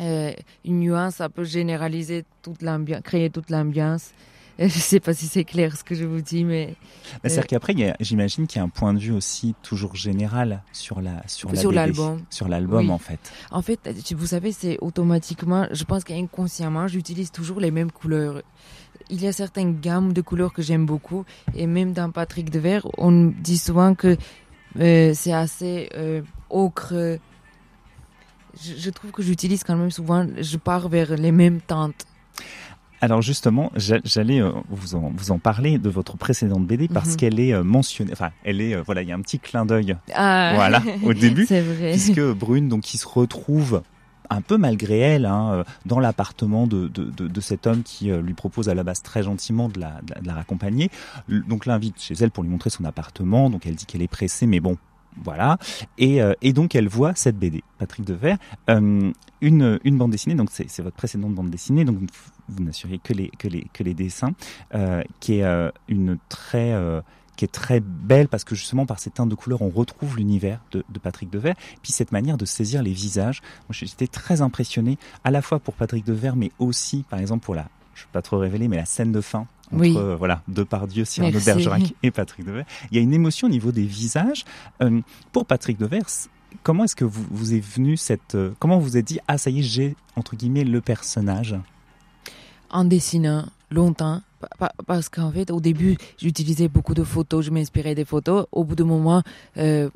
euh, 0.00 0.32
une 0.64 0.80
nuance, 0.80 1.16
ça 1.16 1.28
peut 1.28 1.44
généraliser 1.44 2.24
toute 2.42 2.62
l'ambiance, 2.62 3.02
créer 3.02 3.28
toute 3.28 3.50
l'ambiance. 3.50 4.12
Je 4.64 4.66
ne 4.66 4.68
sais 4.68 5.00
pas 5.00 5.14
si 5.14 5.26
c'est 5.26 5.44
clair 5.44 5.74
ce 5.74 5.82
que 5.82 5.94
je 5.94 6.04
vous 6.04 6.20
dis, 6.20 6.44
mais. 6.44 6.76
mais 7.24 7.30
C'est-à-dire 7.30 7.44
euh... 7.44 7.46
qu'après, 7.46 7.96
j'imagine 8.00 8.46
qu'il 8.46 8.58
y 8.58 8.60
a 8.60 8.64
un 8.64 8.68
point 8.68 8.92
de 8.92 8.98
vue 8.98 9.12
aussi 9.12 9.54
toujours 9.62 9.96
général 9.96 10.62
sur 10.72 11.00
la 11.00 11.22
sur, 11.26 11.56
sur 11.56 11.72
l'album. 11.72 12.20
Sur 12.28 12.46
l'album, 12.46 12.86
oui. 12.86 12.90
en 12.90 12.98
fait. 12.98 13.32
En 13.50 13.62
fait, 13.62 13.80
vous 14.14 14.26
savez, 14.26 14.52
c'est 14.52 14.76
automatiquement, 14.82 15.66
je 15.70 15.82
pense 15.84 16.04
qu'inconsciemment, 16.04 16.88
j'utilise 16.88 17.30
toujours 17.30 17.58
les 17.58 17.70
mêmes 17.70 17.90
couleurs. 17.90 18.42
Il 19.08 19.22
y 19.22 19.26
a 19.26 19.32
certaines 19.32 19.80
gammes 19.80 20.12
de 20.12 20.20
couleurs 20.20 20.52
que 20.52 20.60
j'aime 20.60 20.84
beaucoup, 20.84 21.24
et 21.54 21.66
même 21.66 21.94
dans 21.94 22.10
Patrick 22.10 22.50
Devers, 22.50 22.86
on 22.98 23.32
dit 23.40 23.56
souvent 23.56 23.94
que 23.94 24.18
euh, 24.78 25.12
c'est 25.14 25.32
assez 25.32 25.88
euh, 25.94 26.20
ocre 26.50 27.18
je, 28.60 28.74
je 28.76 28.90
trouve 28.90 29.10
que 29.10 29.22
j'utilise 29.22 29.64
quand 29.64 29.76
même 29.76 29.90
souvent, 29.90 30.26
je 30.38 30.56
pars 30.58 30.88
vers 30.88 31.16
les 31.16 31.32
mêmes 31.32 31.60
teintes. 31.60 32.06
Alors 33.02 33.22
justement, 33.22 33.72
j'allais 33.76 34.40
euh, 34.40 34.52
vous 34.68 34.94
en, 34.94 35.10
vous 35.16 35.30
en 35.30 35.38
parler 35.38 35.78
de 35.78 35.88
votre 35.88 36.16
précédente 36.18 36.66
BD 36.66 36.86
parce 36.88 37.10
-hmm. 37.10 37.16
qu'elle 37.16 37.40
est 37.40 37.54
euh, 37.54 37.62
mentionnée. 37.64 38.12
Enfin, 38.12 38.30
elle 38.44 38.60
est 38.60 38.74
euh, 38.74 38.82
voilà, 38.84 39.00
il 39.02 39.08
y 39.08 39.12
a 39.12 39.14
un 39.14 39.22
petit 39.22 39.38
clin 39.38 39.64
d'œil. 39.64 39.96
Ah, 40.14 40.52
voilà, 40.54 40.82
au 41.02 41.14
début, 41.14 41.44
vrai. 41.44 41.92
puisque 41.92 42.20
Brune 42.20 42.68
donc 42.68 42.82
qui 42.82 42.98
se 42.98 43.08
retrouve 43.08 43.82
un 44.28 44.42
peu 44.42 44.58
malgré 44.58 44.98
elle 44.98 45.26
hein, 45.26 45.64
dans 45.86 45.98
l'appartement 45.98 46.68
de, 46.68 46.86
de, 46.86 47.04
de, 47.04 47.26
de, 47.26 47.40
cet 47.40 47.66
homme 47.66 47.82
qui 47.82 48.12
lui 48.12 48.34
propose 48.34 48.68
à 48.68 48.74
la 48.74 48.84
base 48.84 49.02
très 49.02 49.24
gentiment 49.24 49.68
de 49.68 49.80
la, 49.80 50.00
de 50.22 50.24
la 50.24 50.34
raccompagner. 50.34 50.88
Donc 51.28 51.66
l'invite 51.66 52.00
chez 52.00 52.14
elle 52.20 52.30
pour 52.30 52.44
lui 52.44 52.50
montrer 52.50 52.70
son 52.70 52.84
appartement. 52.84 53.50
Donc 53.50 53.66
elle 53.66 53.74
dit 53.74 53.86
qu'elle 53.86 54.02
est 54.02 54.14
pressée, 54.18 54.46
mais 54.46 54.60
bon, 54.60 54.76
voilà. 55.16 55.58
Et, 55.98 56.22
euh, 56.22 56.34
et, 56.42 56.52
donc 56.52 56.74
elle 56.74 56.88
voit 56.88 57.14
cette 57.14 57.38
BD, 57.38 57.62
Patrick 57.78 58.06
Devers, 58.06 58.38
euh, 58.68 59.10
une, 59.40 59.80
une 59.84 59.98
bande 59.98 60.10
dessinée, 60.10 60.34
donc 60.34 60.50
c'est 60.50 60.80
votre 60.80 60.96
précédente 60.96 61.34
bande 61.34 61.50
dessinée, 61.50 61.84
donc 61.84 61.98
vous 62.48 62.64
n'assuriez 62.64 62.98
que 62.98 63.12
les, 63.12 63.28
que, 63.38 63.48
les, 63.48 63.66
que 63.72 63.82
les 63.82 63.94
dessins, 63.94 64.32
euh, 64.74 65.02
qui 65.20 65.40
est 65.40 65.70
une 65.88 66.18
très... 66.28 66.74
Qui 67.36 67.46
est 67.46 67.48
très 67.48 67.80
belle 67.80 68.28
parce 68.28 68.44
que 68.44 68.54
justement 68.54 68.84
par 68.84 69.00
ces 69.00 69.08
teintes 69.08 69.30
de 69.30 69.34
couleurs 69.34 69.62
on 69.62 69.70
retrouve 69.70 70.18
l'univers 70.18 70.60
de, 70.72 70.84
de, 70.90 70.98
Patrick 70.98 71.30
Devers. 71.30 71.54
Puis 71.82 71.90
cette 71.90 72.12
manière 72.12 72.36
de 72.36 72.44
saisir 72.44 72.82
les 72.82 72.92
visages. 72.92 73.40
J'étais 73.70 74.08
très 74.08 74.42
impressionné 74.42 74.98
à 75.24 75.30
la 75.30 75.40
fois 75.40 75.58
pour 75.58 75.72
Patrick 75.72 76.04
Devers 76.04 76.36
mais 76.36 76.52
aussi 76.58 77.02
par 77.08 77.18
exemple 77.18 77.42
pour 77.42 77.54
la 77.54 77.70
je 77.94 78.02
ne 78.02 78.06
vais 78.06 78.12
pas 78.12 78.22
trop 78.22 78.38
révéler 78.38 78.68
mais 78.68 78.76
la 78.76 78.84
scène 78.84 79.12
de 79.12 79.20
fin 79.20 79.46
entre 79.72 79.80
oui. 79.80 79.96
euh, 79.96 80.16
voilà 80.16 80.42
Depardieu, 80.48 81.04
Cyrano 81.04 81.38
Bergerac 81.44 81.94
et 82.02 82.10
Patrick 82.10 82.44
Devers. 82.44 82.64
Il 82.90 82.96
y 82.96 83.00
a 83.00 83.02
une 83.02 83.14
émotion 83.14 83.46
au 83.46 83.50
niveau 83.50 83.70
des 83.70 83.84
visages. 83.84 84.44
Euh, 84.82 85.00
pour 85.32 85.46
Patrick 85.46 85.78
Devers, 85.78 86.08
comment 86.64 86.84
est-ce 86.84 86.96
que 86.96 87.04
vous, 87.04 87.24
vous 87.30 87.54
est 87.54 87.60
venu 87.60 87.96
cette 87.96 88.34
euh, 88.34 88.50
comment 88.58 88.78
vous 88.78 88.96
êtes 88.96 89.06
dit 89.06 89.20
ah 89.28 89.38
ça 89.38 89.50
y 89.50 89.60
est 89.60 89.62
j'ai 89.62 89.94
entre 90.16 90.34
guillemets 90.36 90.64
le 90.64 90.80
personnage? 90.80 91.56
En 92.70 92.84
dessinant 92.84 93.46
longtemps 93.70 94.22
parce 94.86 95.08
qu'en 95.08 95.30
fait 95.30 95.50
au 95.50 95.60
début 95.60 95.96
j'utilisais 96.18 96.68
beaucoup 96.68 96.94
de 96.94 97.04
photos 97.04 97.44
je 97.44 97.50
m'inspirais 97.50 97.94
des 97.94 98.04
photos 98.04 98.46
au 98.52 98.64
bout 98.64 98.74
de 98.74 98.84
moment 98.84 99.22
euh, 99.58 99.90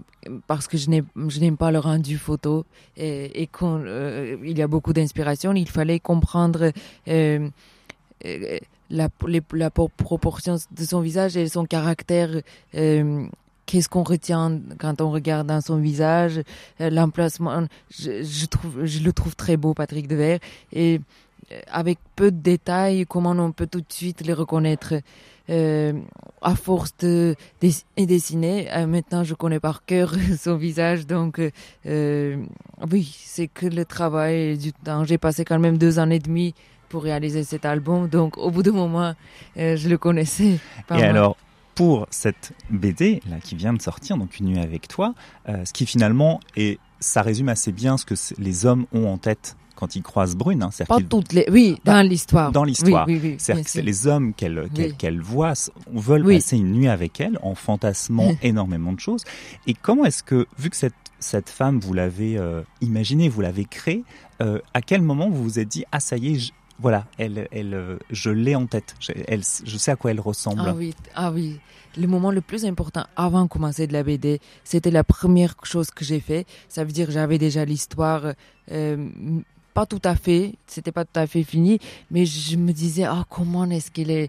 parce 0.46 0.68
que 0.68 0.76
je 0.76 0.90
n'aime 0.90 1.56
pas 1.56 1.70
le 1.70 1.78
rendu 1.78 2.18
photo 2.18 2.64
et, 2.96 3.42
et 3.42 3.46
quand 3.46 3.80
euh, 3.80 4.36
il 4.44 4.56
y 4.56 4.62
a 4.62 4.68
beaucoup 4.68 4.92
d'inspiration 4.92 5.52
il 5.54 5.68
fallait 5.68 5.98
comprendre 5.98 6.72
euh, 7.08 7.48
la, 8.90 9.08
proportion 9.70 10.56
de 10.70 10.84
son 10.84 11.00
visage 11.00 11.36
et 11.36 11.48
son 11.48 11.64
caractère. 11.64 12.30
Euh, 12.74 13.26
Qu'est-ce 13.66 13.88
qu'on 13.88 14.02
retient 14.02 14.60
quand 14.78 15.00
on 15.00 15.10
regarde 15.10 15.46
dans 15.46 15.62
son 15.62 15.78
visage, 15.78 16.42
euh, 16.82 16.90
l'emplacement. 16.90 17.66
Je, 17.88 18.22
je, 18.22 19.02
le 19.02 19.12
trouve 19.14 19.34
très 19.36 19.56
beau, 19.56 19.72
Patrick 19.72 20.06
Devers. 20.06 20.38
Et 20.70 21.00
euh, 21.50 21.60
avec 21.68 21.98
peu 22.14 22.30
de 22.30 22.36
détails, 22.36 23.06
comment 23.06 23.30
on 23.30 23.52
peut 23.52 23.66
tout 23.66 23.80
de 23.80 23.90
suite 23.90 24.20
les 24.20 24.34
reconnaître 24.34 24.94
à 25.48 26.54
force 26.54 26.94
de, 27.00 27.36
de 27.62 28.04
dessiner. 28.04 28.68
Maintenant, 28.86 29.24
je 29.24 29.34
connais 29.34 29.60
par 29.60 29.86
cœur 29.86 30.14
son 30.38 30.56
visage, 30.56 31.06
donc 31.06 31.40
oui, 31.86 33.16
c'est 33.24 33.48
que 33.48 33.66
le 33.66 33.84
travail 33.86 34.58
du 34.58 34.72
temps. 34.74 35.04
J'ai 35.04 35.18
passé 35.18 35.46
quand 35.46 35.58
même 35.58 35.78
deux 35.78 35.98
ans 35.98 36.10
et 36.10 36.18
demi 36.18 36.54
pour 36.88 37.02
réaliser 37.02 37.44
cet 37.44 37.64
album. 37.64 38.08
Donc, 38.08 38.38
au 38.38 38.50
bout 38.50 38.62
d'un 38.62 38.72
moment, 38.72 39.14
euh, 39.56 39.76
je 39.76 39.88
le 39.88 39.98
connaissais. 39.98 40.58
Et 40.90 41.02
alors, 41.02 41.36
pour 41.74 42.06
cette 42.10 42.52
BD 42.70 43.20
là 43.28 43.36
qui 43.42 43.54
vient 43.56 43.72
de 43.72 43.82
sortir, 43.82 44.16
donc 44.16 44.38
Une 44.38 44.46
nuit 44.46 44.58
avec 44.58 44.88
toi, 44.88 45.14
euh, 45.48 45.64
ce 45.64 45.72
qui 45.72 45.86
finalement 45.86 46.40
est, 46.56 46.78
ça 47.00 47.22
résume 47.22 47.48
assez 47.48 47.72
bien 47.72 47.96
ce 47.96 48.04
que 48.04 48.14
les 48.38 48.66
hommes 48.66 48.86
ont 48.92 49.06
en 49.06 49.18
tête 49.18 49.56
quand 49.74 49.96
ils 49.96 50.02
croisent 50.02 50.36
Brune. 50.36 50.62
Hein, 50.62 50.70
Pas 50.86 51.00
toutes 51.00 51.32
les, 51.32 51.46
oui, 51.50 51.80
dans 51.84 52.06
l'histoire. 52.06 52.52
Dans 52.52 52.62
l'histoire. 52.64 53.06
Oui, 53.08 53.14
oui, 53.14 53.30
oui, 53.30 53.34
C'est-à-dire 53.38 53.64
que 53.64 53.70
c'est 53.70 53.82
les 53.82 54.06
hommes 54.06 54.32
qu'elle 54.34 54.68
qu 54.72 54.94
qu 54.94 55.18
voit 55.18 55.54
veulent 55.92 56.24
passer 56.24 56.56
une 56.56 56.72
nuit 56.72 56.88
avec 56.88 57.20
elle 57.20 57.38
en 57.42 57.56
fantasmant 57.56 58.32
énormément 58.42 58.92
de 58.92 59.00
choses. 59.00 59.24
Et 59.66 59.74
comment 59.74 60.04
est-ce 60.04 60.22
que, 60.22 60.46
vu 60.58 60.70
que 60.70 60.76
cette 60.76 60.94
cette 61.24 61.48
femme, 61.48 61.80
vous 61.80 61.94
l'avez 61.94 62.36
euh, 62.36 62.62
imaginée, 62.80 63.28
vous 63.28 63.40
l'avez 63.40 63.64
créée, 63.64 64.04
euh, 64.42 64.60
à 64.74 64.82
quel 64.82 65.02
moment 65.02 65.30
vous 65.30 65.42
vous 65.42 65.58
êtes 65.58 65.68
dit 65.68 65.84
ah 65.90 66.00
ça 66.00 66.16
y 66.16 66.34
est, 66.34 66.52
voilà, 66.78 67.06
elle, 67.18 67.48
elle, 67.52 67.98
je 68.10 68.30
l'ai 68.30 68.54
en 68.54 68.66
tête. 68.66 68.94
Je, 69.00 69.12
elle, 69.28 69.42
je 69.64 69.76
sais 69.76 69.90
à 69.90 69.96
quoi 69.96 70.10
elle 70.10 70.20
ressemble. 70.20 70.62
Ah 70.64 70.74
oui, 70.74 70.94
ah 71.14 71.30
oui. 71.30 71.58
Le 71.96 72.08
moment 72.08 72.32
le 72.32 72.40
plus 72.40 72.64
important 72.64 73.04
avant 73.14 73.44
de 73.44 73.48
commencer 73.48 73.86
de 73.86 73.92
la 73.92 74.02
BD, 74.02 74.40
c'était 74.64 74.90
la 74.90 75.04
première 75.04 75.54
chose 75.62 75.90
que 75.90 76.04
j'ai 76.04 76.20
fait. 76.20 76.46
Ça 76.68 76.82
veut 76.84 76.90
dire 76.90 77.10
j'avais 77.10 77.38
déjà 77.38 77.64
l'histoire, 77.64 78.32
euh, 78.72 79.08
pas 79.74 79.86
tout 79.86 80.02
à 80.04 80.16
fait, 80.16 80.54
c'était 80.66 80.90
pas 80.90 81.04
tout 81.04 81.20
à 81.20 81.26
fait 81.28 81.44
fini, 81.44 81.78
mais 82.10 82.26
je 82.26 82.56
me 82.56 82.72
disais 82.72 83.04
ah 83.04 83.24
comment 83.28 83.64
est-ce 83.70 83.92
qu'elle 83.92 84.10
est 84.10 84.28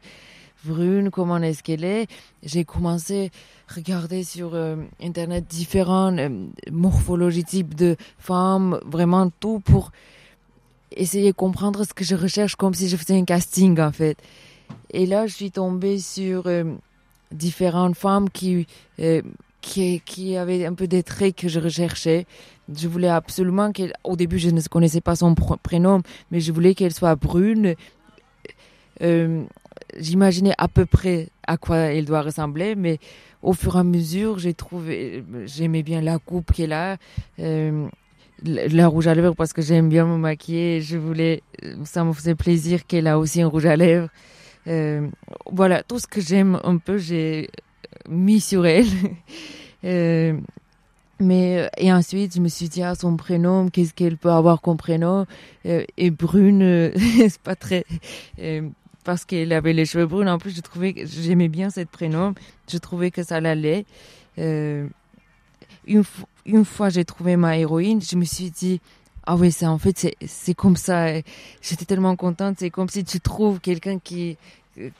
brune, 0.64 1.10
comment 1.10 1.38
est-ce 1.38 1.64
qu'elle 1.64 1.84
est? 1.84 2.08
J'ai 2.44 2.66
commencé 2.66 3.32
à 3.70 3.75
regarder 3.75 4.24
sur 4.24 4.54
euh, 4.54 4.75
internet 5.02 5.46
différents 5.48 6.16
euh, 6.18 6.30
morphologies 6.72 7.44
types 7.44 7.74
de 7.74 7.96
femmes, 8.20 8.80
vraiment 8.86 9.32
tout 9.40 9.60
pour 9.60 9.92
essayer 10.96 11.32
de 11.32 11.36
comprendre 11.36 11.84
ce 11.84 11.94
que 11.94 12.04
je 12.04 12.16
recherche 12.16 12.56
comme 12.56 12.74
si 12.74 12.90
je 12.90 12.98
faisais 12.98 13.18
un 13.18 13.25
casting 13.25 13.80
en 13.80 13.92
fait. 13.92 14.18
Et 14.92 15.06
là, 15.06 15.28
je 15.28 15.34
suis 15.34 15.52
tombée 15.52 16.00
sur 16.00 16.48
euh, 16.48 16.64
différentes 17.32 17.96
femmes 17.96 18.30
qui, 18.30 18.68
euh, 19.00 19.22
qui, 19.62 20.02
qui 20.06 20.38
avaient 20.38 20.66
un 20.66 20.74
peu 20.74 20.88
des 20.88 21.04
traits 21.04 21.36
que 21.36 21.48
je 21.48 21.60
recherchais. 21.60 22.25
Je 22.74 22.88
voulais 22.88 23.10
absolument 23.10 23.72
qu'elle, 23.72 23.94
au 24.04 24.16
début, 24.16 24.40
je 24.40 24.50
ne 24.50 24.62
connaissais 24.62 25.02
pas 25.02 25.16
son 25.16 25.36
prénom, 25.36 26.02
mais 26.32 26.40
je 26.40 26.52
voulais 26.52 26.74
qu'elle 26.74 26.94
soit 26.94 27.16
brune. 27.16 27.75
Euh, 29.02 29.44
J'imaginais 29.98 30.54
à 30.58 30.68
peu 30.68 30.86
près 30.86 31.30
à 31.48 31.58
quoi 31.58 31.78
elle 31.78 32.06
doit 32.06 32.22
ressembler, 32.22 32.75
mais 32.75 33.00
au 33.42 33.54
fur 33.54 33.75
et 33.75 33.80
à 33.80 33.84
mesure, 33.84 34.40
j'ai 34.40 34.54
trouvé, 34.54 35.24
j'aimais 35.46 35.84
bien 35.84 36.02
la 36.02 36.18
coupe 36.18 36.52
qu'elle 36.52 36.74
a. 36.74 36.98
Euh, 38.48 38.68
la 38.72 38.88
rouge 38.88 39.08
à 39.08 39.15
lèvres 39.15 39.36
parce 39.36 39.54
que 39.54 39.62
j'aime 39.62 39.89
bien 39.89 40.06
me 40.06 40.18
maquiller. 40.18 40.82
Je 40.82 40.98
voulais, 40.98 41.44
ça 41.84 42.04
me 42.04 42.13
faisait 42.13 42.36
plaisir 42.36 42.86
qu'elle 42.86 43.08
a 43.08 43.20
aussi 43.20 43.42
un 43.42 43.48
rouge 43.48 43.65
à 43.65 43.75
lèvres. 43.75 44.10
Euh, 44.68 45.08
voilà, 45.51 45.84
tout 45.84 46.00
ce 46.00 46.08
que 46.08 46.22
j'aime 46.22 46.60
un 46.63 46.77
peu, 46.77 46.98
j'ai 46.98 47.50
mis 48.10 48.39
sur 48.39 48.65
elle. 48.65 48.88
euh, 49.84 50.34
mais 51.20 51.70
et 51.77 51.94
ensuite, 51.94 52.36
je 52.36 52.42
me 52.42 52.50
suis 52.50 52.68
dit 52.68 52.84
ah, 52.84 52.96
son 52.96 53.15
prénom, 53.15 53.70
qu'est-ce 53.70 53.94
qu'elle 53.94 54.18
peut 54.18 54.32
avoir 54.32 54.62
comme 54.62 54.77
prénom? 54.77 55.25
Euh, 55.65 55.86
Et 55.98 56.12
brune, 56.12 56.62
euh, 56.62 56.92
c'est 57.30 57.39
pas 57.39 57.56
très 57.56 57.86
euh, 58.39 58.68
parce 59.06 59.24
qu'elle 59.24 59.54
avait 59.54 59.74
les 59.74 59.86
cheveux 59.86 60.08
bruns. 60.08 60.27
En 60.27 60.38
plus, 60.39 60.56
je 60.56 60.62
trouvais 60.62 60.94
que 60.94 61.06
j'aimais 61.06 61.48
bien 61.48 61.70
cette 61.70 61.89
prénom. 61.89 62.34
Je 62.70 62.77
trouvais 62.77 63.12
que 63.12 63.24
ça 63.24 63.39
l'allait. 63.39 63.86
Euh, 64.39 64.88
une, 65.88 66.04
une 66.46 66.66
fois, 66.66 66.90
j'ai 66.90 67.06
trouvé 67.06 67.36
ma 67.36 67.58
héroïne. 67.58 68.02
Je 68.02 68.16
me 68.16 68.25
suis 68.25 68.52
dit, 68.52 68.82
ah 69.25 69.36
oui, 69.36 69.52
c'est 69.52 69.66
en 69.66 69.78
fait, 69.78 70.16
c'est, 70.25 70.54
comme 70.54 70.75
ça. 70.75 71.08
J'étais 71.62 71.86
tellement 71.86 72.16
contente. 72.16 72.58
C'est 72.60 72.70
comme 72.70 72.90
si 72.90 73.04
tu 73.04 73.20
trouves 73.20 73.60
quelqu'un 73.60 74.00
qui, 74.00 74.38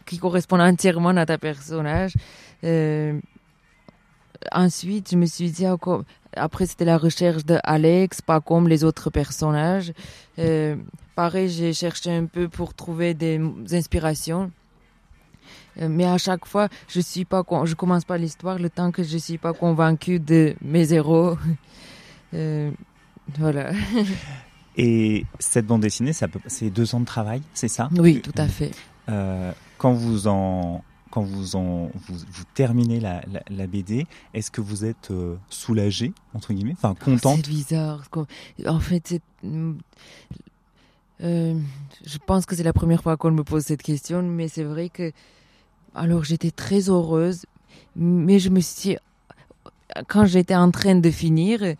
qui 0.06 0.18
correspond 0.18 0.60
entièrement 0.60 1.10
à 1.10 1.26
ta 1.26 1.38
personnage. 1.38 2.14
Euh, 2.64 3.20
ensuite, 4.52 5.12
je 5.12 5.18
me 5.18 5.26
suis 5.26 5.52
dit, 5.52 5.68
encore, 5.68 6.04
après, 6.36 6.66
c'était 6.66 6.86
la 6.86 6.98
recherche 6.98 7.46
de 7.46 7.60
Alex, 7.64 8.22
pas 8.22 8.42
comme 8.42 8.68
les 8.68 8.84
autres 8.84 9.10
personnages. 9.10 9.94
Euh, 10.40 10.76
pareil, 11.16 11.50
j'ai 11.50 11.74
cherché 11.74 12.12
un 12.12 12.26
peu 12.26 12.48
pour 12.48 12.74
trouver 12.74 13.14
des 13.14 13.40
inspirations. 13.72 14.52
Euh, 15.82 15.88
mais 15.90 16.06
à 16.06 16.18
chaque 16.18 16.46
fois, 16.46 16.70
je 16.88 17.00
suis 17.00 17.26
pas, 17.26 17.44
je 17.66 17.76
commence 17.76 18.06
pas 18.06 18.18
l'histoire 18.18 18.60
le 18.60 18.70
temps 18.70 18.92
que 18.92 19.04
je 19.04 19.18
suis 19.18 19.38
pas 19.38 19.54
convaincue 19.54 20.20
de 20.20 20.56
mes 20.62 20.94
héros. 20.94 21.38
Euh, 22.34 22.70
voilà. 23.38 23.72
Et 24.78 25.26
cette 25.40 25.66
bande 25.66 25.82
dessinée, 25.82 26.12
c'est 26.48 26.70
deux 26.70 26.96
ans 26.96 27.00
de 27.00 27.06
travail, 27.06 27.42
c'est 27.54 27.70
ça? 27.70 27.88
Oui, 27.98 28.20
tout 28.20 28.34
à 28.36 28.48
fait. 28.48 28.72
Euh, 29.08 29.54
quand 29.78 29.94
vous 29.94 30.28
en 30.28 30.84
quand 31.12 31.22
vous 31.22 31.56
en 31.56 31.92
vous, 32.08 32.18
vous 32.30 32.44
terminez 32.56 33.00
la, 33.00 33.22
la, 33.32 33.42
la 33.50 33.68
BD, 33.68 34.06
est-ce 34.34 34.52
que 34.52 34.60
vous 34.60 34.84
êtes 34.84 35.12
euh, 35.12 35.38
soulagé 35.50 36.12
entre 36.34 36.52
guillemets, 36.54 36.74
enfin 36.74 36.94
contente 36.94 37.46
C'est 37.46 37.50
bizarre. 37.50 38.04
En 38.66 38.80
fait, 38.82 39.22
euh, 41.22 41.60
je 42.06 42.18
pense 42.26 42.46
que 42.46 42.56
c'est 42.56 42.64
la 42.64 42.74
première 42.74 43.02
fois 43.02 43.16
qu'on 43.16 43.32
me 43.32 43.44
pose 43.44 43.64
cette 43.64 43.82
question, 43.82 44.24
mais 44.24 44.50
c'est 44.50 44.64
vrai 44.64 44.90
que 44.90 45.14
alors 45.96 46.24
j'étais 46.24 46.52
très 46.52 46.90
heureuse, 46.90 47.46
mais 47.96 48.40
je 48.40 48.50
me 48.50 48.60
suis 48.60 48.98
quand 50.08 50.26
j'étais 50.26 50.56
en 50.56 50.72
train 50.72 50.96
de 50.96 51.10
finir, 51.10 51.76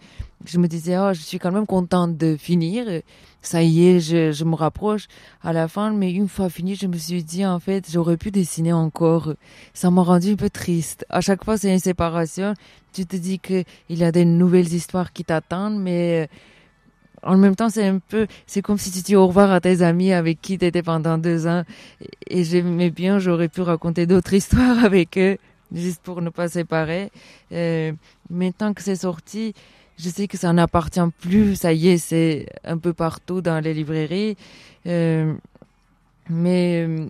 je 0.46 0.58
me 0.60 0.68
disais, 0.68 0.98
oh, 0.98 1.14
je 1.14 1.22
suis 1.22 1.40
quand 1.40 1.52
même 1.52 1.66
contente 1.66 2.18
de 2.18 2.38
finir. 2.38 3.02
Ça 3.42 3.62
y 3.62 3.86
est, 3.88 4.00
je, 4.00 4.32
je 4.32 4.44
me 4.44 4.56
rapproche 4.56 5.08
à 5.44 5.54
la 5.54 5.68
fin, 5.68 5.92
mais 5.92 6.12
une 6.12 6.28
fois 6.28 6.50
fini, 6.50 6.76
je 6.76 6.88
me 6.88 6.98
suis 6.98 7.24
dit, 7.24 7.46
en 7.46 7.60
fait, 7.60 7.88
j'aurais 7.92 8.18
pu 8.18 8.32
dessiner 8.32 8.74
encore. 8.74 9.34
Ça 9.74 9.92
m'a 9.92 10.02
rendu 10.02 10.32
un 10.32 10.36
peu 10.36 10.50
triste. 10.50 11.06
À 11.10 11.22
chaque 11.22 11.44
fois, 11.44 11.58
c'est 11.58 11.72
une 11.72 11.80
séparation. 11.80 12.54
Tu 12.94 13.06
te 13.06 13.16
dis 13.16 13.40
que 13.40 13.64
il 13.90 14.00
y 14.00 14.04
a 14.04 14.12
des 14.12 14.26
nouvelles 14.26 14.74
histoires 14.74 15.14
qui 15.14 15.24
t'attendent, 15.24 15.80
mais 15.80 16.30
en 17.26 17.38
même 17.38 17.56
temps, 17.56 17.70
c'est 17.70 17.88
un 17.88 18.00
peu, 18.00 18.28
c'est 18.46 18.62
comme 18.62 18.78
si 18.78 18.92
tu 18.92 19.02
dis 19.02 19.16
au 19.16 19.28
revoir 19.28 19.52
à 19.52 19.60
tes 19.60 19.82
amis 19.82 20.14
avec 20.14 20.42
qui 20.42 20.58
tu 20.58 20.66
étais 20.66 20.84
pendant 20.84 21.18
deux 21.18 21.48
ans. 21.48 21.64
Et 22.28 22.44
j'aimais 22.44 22.92
bien, 22.92 23.20
j'aurais 23.20 23.50
pu 23.50 23.62
raconter 23.62 24.06
d'autres 24.06 24.34
histoires 24.42 24.84
avec 24.86 25.18
eux, 25.18 25.38
juste 25.74 26.02
pour 26.04 26.22
ne 26.22 26.30
pas 26.30 26.48
séparer. 26.48 27.12
Euh, 27.52 27.92
maintenant 28.30 28.74
que 28.74 28.84
c'est 28.84 28.96
sorti, 28.96 29.54
je 29.98 30.10
sais 30.10 30.28
que 30.28 30.38
ça 30.38 30.54
n'appartient 30.54 31.00
plus, 31.20 31.56
ça 31.56 31.74
y 31.74 31.90
est, 31.90 31.98
c'est 31.98 32.48
un 32.64 32.78
peu 32.78 32.94
partout 32.94 33.42
dans 33.42 33.60
les 33.60 33.74
librairies. 33.74 34.38
Euh, 34.86 35.34
mais 36.30 36.86
euh, 36.88 37.08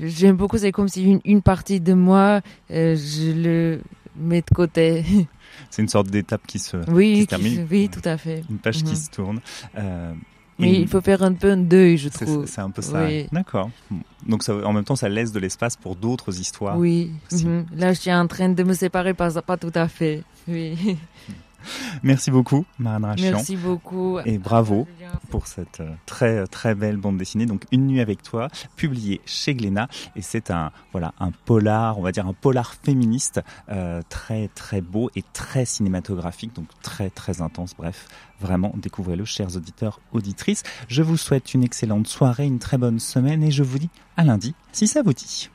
j'aime 0.00 0.36
beaucoup, 0.36 0.56
c'est 0.56 0.72
comme 0.72 0.88
si 0.88 1.20
une, 1.24 1.42
partie 1.42 1.80
de 1.80 1.92
moi, 1.92 2.40
je 2.70 3.32
le 3.32 3.80
mets 4.16 4.40
de 4.40 4.54
côté. 4.54 5.04
C'est 5.70 5.82
une 5.82 5.88
sorte 5.88 6.08
d'étape 6.08 6.46
qui 6.46 6.58
se, 6.58 6.76
oui, 6.90 7.12
qui 7.12 7.16
se 7.16 7.20
qui 7.22 7.26
termine. 7.28 7.54
se- 7.68 7.72
oui, 7.72 7.88
tout 7.88 8.06
à 8.08 8.16
fait. 8.16 8.42
Une 8.50 8.58
page 8.58 8.82
Mhm. 8.82 8.88
qui 8.90 8.96
se 8.96 9.10
tourne. 9.10 9.40
Euh, 9.78 10.12
Mais 10.58 10.72
il 10.80 10.86
faut 10.86 11.00
faire 11.00 11.22
un 11.22 11.32
peu 11.32 11.50
un 11.50 11.56
deuil, 11.56 11.96
je 11.96 12.08
trouve. 12.08 12.46
c'est 12.46 12.60
un 12.60 12.70
peu 12.70 12.82
ça. 12.82 13.04
Oui. 13.04 13.26
D'accord. 13.32 13.70
Donc 14.26 14.42
ça, 14.44 14.54
en 14.54 14.72
même 14.72 14.84
temps, 14.84 14.94
ça 14.96 15.08
laisse 15.08 15.32
de 15.32 15.40
l'espace 15.40 15.76
pour 15.76 15.96
d'autres 15.96 16.38
histoires. 16.38 16.78
Oui. 16.78 17.10
Mhm. 17.32 17.66
Là, 17.76 17.92
je 17.92 18.00
suis 18.00 18.12
en 18.12 18.26
train 18.28 18.48
de 18.50 18.62
me 18.62 18.72
séparer, 18.74 19.14
pas, 19.14 19.30
pas 19.42 19.56
tout 19.56 19.72
à 19.74 19.88
fait. 19.88 20.22
Oui. 20.46 20.96
Merci 22.02 22.30
beaucoup, 22.30 22.64
Marine 22.78 23.04
Rachian. 23.04 23.32
Merci 23.32 23.56
beaucoup. 23.56 24.18
Et 24.24 24.38
bravo 24.38 24.86
pour 25.30 25.46
cette 25.46 25.80
euh, 25.80 25.92
très 26.06 26.46
très 26.46 26.74
belle 26.74 26.96
bande 26.96 27.16
dessinée. 27.18 27.46
Donc 27.46 27.64
Une 27.72 27.86
nuit 27.86 28.00
avec 28.00 28.22
toi, 28.22 28.48
publiée 28.76 29.20
chez 29.26 29.54
Glénat, 29.54 29.88
et 30.16 30.22
c'est 30.22 30.50
un 30.50 30.72
voilà 30.92 31.12
un 31.20 31.30
polar, 31.30 31.98
on 31.98 32.02
va 32.02 32.12
dire 32.12 32.26
un 32.26 32.32
polar 32.32 32.74
féministe 32.74 33.40
euh, 33.68 34.02
très 34.08 34.48
très 34.48 34.80
beau 34.80 35.10
et 35.16 35.24
très 35.32 35.64
cinématographique, 35.64 36.54
donc 36.54 36.66
très 36.82 37.10
très 37.10 37.40
intense. 37.40 37.74
Bref, 37.76 38.08
vraiment 38.40 38.72
découvrez-le, 38.76 39.24
chers 39.24 39.56
auditeurs 39.56 40.00
auditrices. 40.12 40.62
Je 40.88 41.02
vous 41.02 41.16
souhaite 41.16 41.54
une 41.54 41.64
excellente 41.64 42.06
soirée, 42.06 42.44
une 42.44 42.58
très 42.58 42.78
bonne 42.78 42.98
semaine, 42.98 43.42
et 43.42 43.50
je 43.50 43.62
vous 43.62 43.78
dis 43.78 43.90
à 44.16 44.24
lundi 44.24 44.54
si 44.72 44.86
ça 44.86 45.02
vous 45.02 45.12
dit. 45.12 45.50